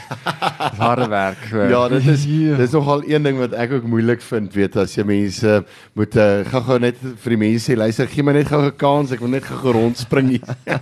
Harde 0.80 1.08
werk. 1.12 1.44
ja, 1.52 1.82
dit 1.92 2.08
is 2.14 2.24
yeah. 2.24 2.56
dis 2.62 2.72
nogal 2.72 3.04
een 3.06 3.26
ding 3.26 3.38
wat 3.40 3.56
ek 3.58 3.76
ook 3.78 3.88
moeilik 3.90 4.24
vind, 4.24 4.52
weet 4.56 4.78
as 4.80 4.96
jy 4.96 5.04
mense 5.06 5.58
moet 5.98 6.16
uh, 6.16 6.40
gou-gou 6.52 6.78
net 6.82 7.00
vir 7.02 7.36
die 7.36 7.40
mense 7.44 7.66
sê, 7.66 7.76
luister, 7.78 8.08
gee 8.10 8.24
my 8.24 8.36
net 8.36 8.50
gou 8.52 8.62
'n 8.64 8.76
kans, 8.80 9.12
ek 9.12 9.24
wil 9.24 9.34
net 9.34 9.44
gou 9.44 9.76
rondspring 9.76 10.32
hier. 10.36 10.56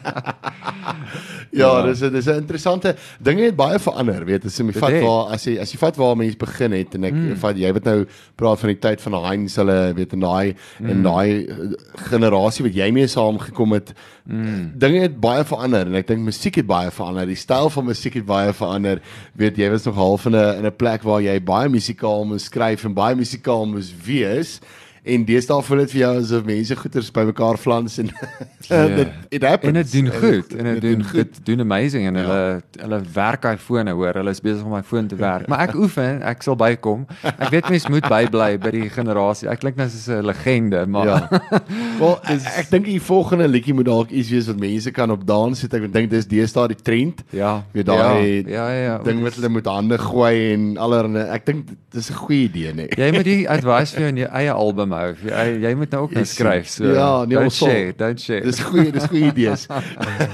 ja, 1.55 1.69
ja, 1.69 1.83
dis 1.89 2.01
dis 2.01 2.31
'n 2.31 2.43
interessante 2.43 2.95
dinge 3.19 3.49
het 3.49 3.57
baie 3.57 3.79
verander, 3.79 4.25
weet 4.25 4.47
as 4.47 4.59
jy 4.59 4.71
vat 4.73 4.99
waar 5.03 5.35
as 5.35 5.47
jy 5.47 5.59
as 5.63 5.73
jy 5.73 5.79
vat 5.83 5.97
waar 5.97 6.17
mense 6.17 6.39
begin 6.39 6.73
het 6.79 6.95
en 6.95 7.11
ek 7.11 7.15
mm. 7.15 7.37
vat 7.43 7.59
jy 7.59 7.73
weet 7.73 7.91
nou 7.91 7.99
praat 8.37 8.61
van 8.61 8.73
die 8.73 8.81
tyd 8.81 9.01
van 9.01 9.19
Heinz 9.25 9.57
hulle 9.61 9.79
weet 9.97 10.13
en 10.13 10.25
daai 10.25 10.55
mm. 10.55 10.91
en 10.91 11.03
daai 11.03 11.29
eh, 11.47 12.04
generasie 12.09 12.65
wat 12.67 12.77
jy 12.77 12.91
mee 12.95 13.07
saamgekom 13.11 13.73
het. 13.77 13.93
Mm. 14.25 14.73
Dinge 14.81 15.01
het 15.07 15.19
baie 15.21 15.45
verander 15.45 15.87
en 15.87 15.99
ek 15.99 16.07
dink 16.07 16.25
musiek 16.25 16.61
het 16.61 16.69
baie 16.69 16.91
verander. 16.95 17.27
Die 17.27 17.39
styl 17.39 17.71
van 17.71 17.89
musiek 17.89 18.21
het 18.21 18.27
baie 18.29 18.53
verander. 18.53 19.03
Weet 19.35 19.61
jy 19.61 19.71
was 19.73 19.85
nog 19.89 19.99
half 20.01 20.27
in 20.27 20.37
'n 20.37 20.59
in 20.63 20.67
'n 20.67 20.77
plek 20.77 21.03
waar 21.03 21.23
jy 21.23 21.41
baie 21.43 21.69
musikaal 21.69 22.25
moes 22.25 22.45
skryf 22.45 22.85
en 22.85 22.95
baie 22.95 23.15
musikaal 23.15 23.67
moes 23.67 23.93
wees 24.05 24.61
en 25.05 25.25
deesdae 25.29 25.63
voel 25.67 25.83
dit 25.83 25.93
vir 25.93 26.01
jou 26.01 26.11
asof 26.23 26.45
mense 26.49 26.77
goeters 26.81 27.11
bymekaar 27.13 27.59
flans 27.61 27.99
en 28.01 28.09
yeah. 28.71 28.87
dit 28.97 29.11
it 29.37 29.43
happens. 29.45 29.69
En 29.69 29.77
dit 29.77 29.91
doen 29.93 30.09
goed 30.13 30.55
en 30.57 30.69
dit 30.71 30.81
doen 30.81 31.05
goed 31.11 31.41
doen 31.45 31.61
amazing 31.61 32.07
en 32.09 32.17
ja. 32.17 32.23
hulle 32.25 32.63
hulle 32.81 33.01
werk 33.13 33.45
hy 33.45 33.55
fone 33.61 33.93
hoor. 33.93 34.17
Hulle 34.21 34.33
is 34.33 34.41
besig 34.45 34.65
om 34.65 34.73
my 34.73 34.81
foon 34.87 35.11
te 35.11 35.19
werk. 35.21 35.49
Maar 35.53 35.67
ek 35.67 35.77
oefen 35.83 36.23
ek 36.25 36.47
sal 36.47 36.57
bykom. 36.57 37.05
Ek 37.35 37.53
weet 37.53 37.69
mense 37.75 37.93
moet 37.93 38.09
bybly 38.09 38.49
by 38.63 38.73
die 38.79 38.89
generasie 38.95 39.51
ek 39.53 39.61
klink 39.65 39.77
nou 39.81 39.89
soos 39.93 40.09
'n 40.09 40.25
legende 40.25 40.87
maar 40.89 41.11
ja. 41.11 41.19
wel 42.01 42.17
ek, 42.33 42.49
ek 42.65 42.73
dink 42.73 42.89
die 42.89 43.01
volgende 43.11 43.51
liedjie 43.51 43.77
moet 43.77 43.91
dalk 43.91 44.15
iets 44.15 44.33
wees 44.33 44.49
wat 44.49 44.63
mense 44.63 44.95
kan 44.97 45.13
op 45.13 45.29
dans 45.29 45.61
sit 45.61 45.77
ek 45.77 45.91
dink 45.93 46.09
dis 46.15 46.29
deesdae 46.33 46.73
die 46.73 46.81
trend. 46.81 47.21
Ja. 47.37 47.59
Weet 47.77 47.93
daai 47.93 48.49
ja, 48.49 48.49
ja 48.57 48.67
ja 48.73 48.83
ja. 48.95 48.97
ding 49.05 49.21
wat 49.27 49.37
hulle 49.37 49.53
moet 49.53 49.69
hande 49.69 50.01
gooi 50.01 50.55
en 50.55 50.67
allerlei 50.81 51.29
ek 51.29 51.45
dink 51.53 51.77
dis 51.93 52.09
'n 52.09 52.21
goeie 52.25 52.49
idee 52.49 52.73
nee. 52.73 52.89
Jy 52.97 53.13
moet 53.13 53.29
die 53.29 53.45
advice 53.51 53.93
vir 53.93 54.09
jou 54.09 54.33
eie 54.33 54.53
album 54.53 54.94
hou. 54.95 55.11
Jy 55.29 55.45
jy 55.65 55.75
moet 55.79 55.91
nou 55.95 56.03
ook 56.07 56.15
net 56.17 56.29
skryf. 56.29 56.69
So. 56.69 56.89
Ja, 56.95 57.25
nee, 57.25 57.39
don't 57.39 57.53
share, 57.53 57.93
don't 57.97 58.21
share. 58.21 58.45
Dis 58.47 58.61
goeie, 58.61 58.93
dis 58.95 59.07
goeie 59.11 59.31
idees. 59.33 59.67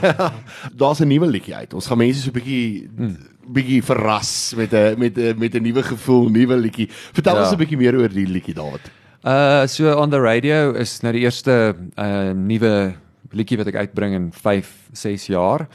Daar's 0.81 1.01
'n 1.01 1.09
nuwe 1.09 1.27
liedjie 1.27 1.55
uit. 1.55 1.75
Ons 1.75 1.87
gaan 1.87 1.99
mense 1.99 2.23
so 2.23 2.31
'n 2.31 2.39
bietjie 2.39 2.89
hmm. 2.97 3.17
bietjie 3.49 3.83
verras 3.83 4.55
met 4.57 4.73
'n 4.73 4.99
met 4.99 5.19
'n 5.19 5.39
met 5.39 5.55
'n 5.55 5.63
nuwe 5.63 5.83
gevoel, 5.83 6.31
nuwe 6.31 6.57
liedjie. 6.57 6.89
Vertel 6.91 7.35
ja. 7.35 7.43
ons 7.43 7.53
'n 7.53 7.59
bietjie 7.59 7.79
meer 7.79 7.97
oor 7.97 8.09
die 8.09 8.27
liedjie 8.27 8.55
daar. 8.55 8.81
Uh 9.21 9.67
so 9.67 9.93
on 9.93 10.11
the 10.11 10.21
radio 10.21 10.73
is 10.73 11.01
nou 11.03 11.13
die 11.13 11.23
eerste 11.29 11.75
uh 11.97 12.33
nuwe 12.33 12.95
liedjie 13.37 13.59
wat 13.61 13.69
ek 13.71 13.77
uitbring 13.87 14.15
in 14.17 14.31
5 14.33 14.71
6 14.97 15.27
jaar 15.31 15.67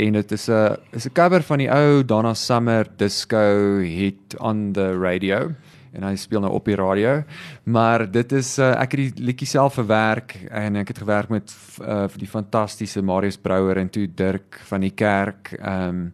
en 0.00 0.12
dit 0.16 0.32
is 0.32 0.48
'n 0.48 0.76
is 0.92 1.06
'n 1.06 1.12
cover 1.12 1.42
van 1.42 1.58
die 1.58 1.68
ou 1.68 2.04
Donna 2.04 2.34
Summer 2.34 2.86
disco 2.96 3.78
hit 3.80 4.38
on 4.38 4.72
the 4.72 4.96
radio 4.98 5.52
en 5.92 6.06
hy 6.08 6.14
speel 6.16 6.40
nou 6.40 6.52
op 6.56 6.64
die 6.68 6.76
radio. 6.78 7.18
Maar 7.64 8.06
dit 8.10 8.32
is 8.38 8.54
uh, 8.58 8.72
ek 8.80 8.96
het 8.96 9.02
die 9.02 9.26
liedjie 9.28 9.48
self 9.48 9.76
verwerk 9.80 10.36
en 10.50 10.80
ek 10.80 10.94
het 10.94 11.02
gewerk 11.04 11.32
met 11.32 11.52
uh, 11.80 12.06
die 12.16 12.30
fantastiese 12.30 13.02
Marius 13.02 13.38
Brouwer 13.40 13.80
en 13.80 13.92
toe 13.92 14.08
Dirk 14.08 14.60
van 14.70 14.88
die 14.88 14.94
kerk. 14.96 15.54
Ehm 15.60 15.88
um, 15.88 16.10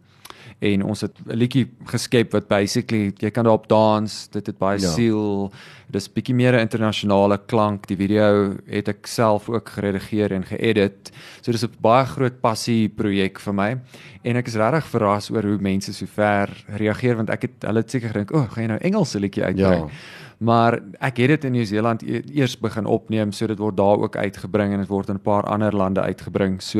en 0.59 0.83
ons 0.83 1.01
het 1.01 1.15
'n 1.25 1.35
liedjie 1.35 1.67
geskep 1.85 2.31
wat 2.31 2.47
basically 2.47 3.13
jy 3.17 3.31
kan 3.31 3.43
daarop 3.43 3.67
dans, 3.67 4.27
dit 4.31 4.45
het 4.45 4.57
baie 4.57 4.79
ja. 4.79 4.89
siel. 4.91 5.51
Dis 5.87 6.09
bietjie 6.09 6.35
meer 6.35 6.53
'n 6.53 6.59
internasionale 6.59 7.39
klank. 7.45 7.87
Die 7.87 7.97
video 7.97 8.55
het 8.67 8.87
ek 8.87 9.07
self 9.07 9.49
ook 9.49 9.69
geredigeer 9.69 10.31
en 10.31 10.43
geëdit. 10.43 11.11
So 11.41 11.51
dis 11.51 11.63
'n 11.63 11.71
baie 11.81 12.05
groot 12.05 12.41
passie 12.41 12.89
projek 12.89 13.39
vir 13.39 13.53
my 13.53 13.77
en 14.23 14.35
ek 14.35 14.47
is 14.47 14.55
regtig 14.55 14.85
verras 14.85 15.31
oor 15.31 15.43
hoe 15.43 15.57
mense 15.57 15.93
so 15.93 16.05
ver 16.05 16.49
reageer 16.67 17.15
want 17.15 17.29
ek 17.29 17.41
het 17.41 17.63
hulle 17.63 17.83
seker 17.85 18.09
gedink, 18.09 18.31
"O, 18.31 18.37
oh, 18.39 18.51
gaan 18.51 18.63
jy 18.63 18.67
nou 18.67 18.79
Engelse 18.79 19.19
liedjie 19.19 19.43
uitbring?" 19.43 19.89
Ja 19.89 20.27
maar 20.39 20.77
ek 21.03 21.17
het 21.19 21.33
dit 21.33 21.47
in 21.49 21.51
Nieu-Seeland 21.57 22.03
e 22.03 22.21
eers 22.31 22.55
begin 22.59 22.85
opneem 22.87 23.33
so 23.35 23.47
dit 23.47 23.59
word 23.59 23.75
daar 23.77 23.99
ook 23.99 24.15
uitgebring 24.15 24.71
en 24.73 24.79
dit 24.79 24.87
word 24.87 25.09
in 25.09 25.19
'n 25.19 25.21
paar 25.21 25.43
ander 25.43 25.75
lande 25.75 26.01
uitgebring. 26.01 26.61
So 26.61 26.79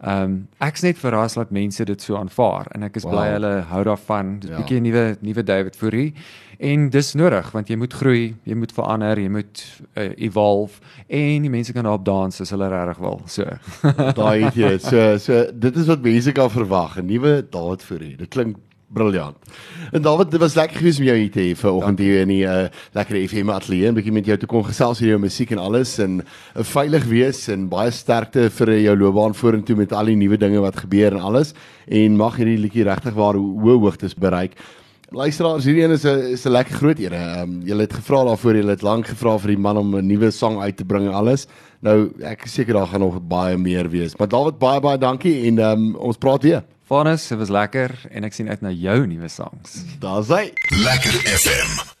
ehm 0.00 0.22
um, 0.22 0.48
ek's 0.58 0.80
net 0.80 0.98
verras 0.98 1.34
dat 1.34 1.50
mense 1.50 1.84
dit 1.84 2.02
so 2.02 2.16
aanvaar 2.16 2.66
en 2.72 2.82
ek 2.82 2.96
is 2.96 3.02
wow. 3.02 3.12
bly 3.12 3.26
hulle 3.28 3.60
hou 3.68 3.84
daarvan. 3.84 4.38
Dis 4.38 4.50
'n 4.50 4.52
ja. 4.52 4.58
bietjie 4.58 4.80
nuwe 4.80 5.16
nuwe 5.20 5.42
David 5.42 5.76
Fourie 5.76 6.14
en 6.58 6.88
dis 6.90 7.14
nodig 7.14 7.50
want 7.52 7.68
jy 7.68 7.76
moet 7.76 7.92
groei, 7.92 8.34
jy 8.44 8.54
moet 8.54 8.72
verander, 8.72 9.18
jy 9.18 9.28
moet 9.28 9.82
uh, 9.94 10.12
evolve 10.16 10.80
en 11.06 11.42
die 11.42 11.50
mense 11.50 11.72
kan 11.72 11.84
daarop 11.84 12.04
dans 12.04 12.40
as 12.40 12.50
hulle 12.50 12.68
regtig 12.68 12.98
wil. 12.98 13.20
So 13.26 13.44
daai 14.20 14.44
het 14.44 14.54
jy. 14.56 14.78
So 14.78 15.18
so 15.18 15.44
dit 15.52 15.76
is 15.76 15.86
wat 15.86 16.00
mense 16.00 16.32
kan 16.32 16.50
verwag, 16.50 16.96
'n 16.96 17.06
nuwe 17.06 17.44
David 17.50 17.82
Fourie. 17.82 18.16
Dit 18.16 18.28
klink 18.28 18.56
briljant. 18.88 19.36
En 19.92 20.02
David, 20.02 20.30
dit 20.30 20.40
was 20.40 20.54
lekker 20.54 20.78
gewees 20.78 20.98
om 20.98 21.06
jou 21.08 21.16
hier 21.16 21.30
te 21.32 21.42
hê 21.42 21.54
vir 21.58 21.72
oggend 21.72 22.00
hier 22.02 22.20
in 22.22 22.30
die 22.30 22.44
uh, 22.46 22.68
lekker 22.94 23.18
FM 23.28 23.50
ateljee, 23.50 23.90
'n 23.90 23.98
bietjie 23.98 24.14
met 24.14 24.26
jou 24.26 24.36
te 24.38 24.46
kon 24.46 24.64
gesels 24.64 25.00
oor 25.02 25.08
jou 25.08 25.18
musiek 25.18 25.50
en 25.50 25.58
alles 25.58 25.98
en 25.98 26.20
uh, 26.22 26.62
veilig 26.62 27.04
wees 27.10 27.48
en 27.48 27.68
baie 27.68 27.90
sterkte 27.90 28.48
vir 28.50 28.76
jou 28.78 28.96
loopbaan 28.96 29.34
vorentoe 29.34 29.76
met 29.76 29.92
al 29.92 30.06
die 30.06 30.16
nuwe 30.16 30.38
dinge 30.38 30.60
wat 30.60 30.76
gebeur 30.76 31.12
en 31.12 31.20
alles 31.20 31.54
en 31.86 32.16
mag 32.16 32.36
hierdie 32.36 32.58
liedjie 32.58 32.86
regtig 32.86 33.14
waar 33.14 33.34
hoë 33.34 33.78
hoogtes 33.80 34.14
bereik. 34.14 34.54
Luisteraars, 35.14 35.64
hierdie 35.64 35.84
een 35.84 35.94
is 35.94 36.04
'n 36.04 36.32
is 36.32 36.46
'n 36.46 36.50
lekker 36.50 36.74
groot 36.74 36.98
ere. 36.98 37.14
Ehm 37.14 37.42
um, 37.42 37.62
julle 37.62 37.82
het 37.82 37.92
gevra 37.92 38.24
daarvoor, 38.24 38.56
julle 38.56 38.70
het 38.70 38.82
lank 38.82 39.06
gevra 39.06 39.38
vir 39.38 39.48
die 39.48 39.58
man 39.58 39.76
om 39.76 39.96
'n 39.96 40.06
nuwe 40.06 40.30
sang 40.30 40.60
uit 40.60 40.76
te 40.76 40.84
bring 40.84 41.06
en 41.06 41.14
alles. 41.14 41.46
Nou, 41.80 42.10
ek 42.22 42.44
is 42.44 42.52
seker 42.52 42.74
daar 42.74 42.86
gaan 42.86 43.00
nog 43.00 43.20
baie 43.22 43.56
meer 43.56 43.88
wees. 43.88 44.16
Maar 44.16 44.28
David, 44.28 44.58
baie 44.58 44.80
baie 44.80 44.98
dankie 44.98 45.46
en 45.46 45.58
ehm 45.58 45.72
um, 45.72 45.94
ons 45.96 46.16
praat 46.16 46.42
weer. 46.42 46.62
Vanus, 46.86 47.26
dit 47.26 47.38
was 47.38 47.48
lekker 47.50 47.90
en 48.10 48.24
ek 48.28 48.36
sien 48.36 48.46
uit 48.46 48.60
na 48.62 48.70
jou 48.70 49.00
nuwe 49.10 49.26
songs. 49.28 49.80
Daar's 49.98 50.30
hy. 50.30 50.52
Lekker 50.86 51.18
FM. 51.34 51.95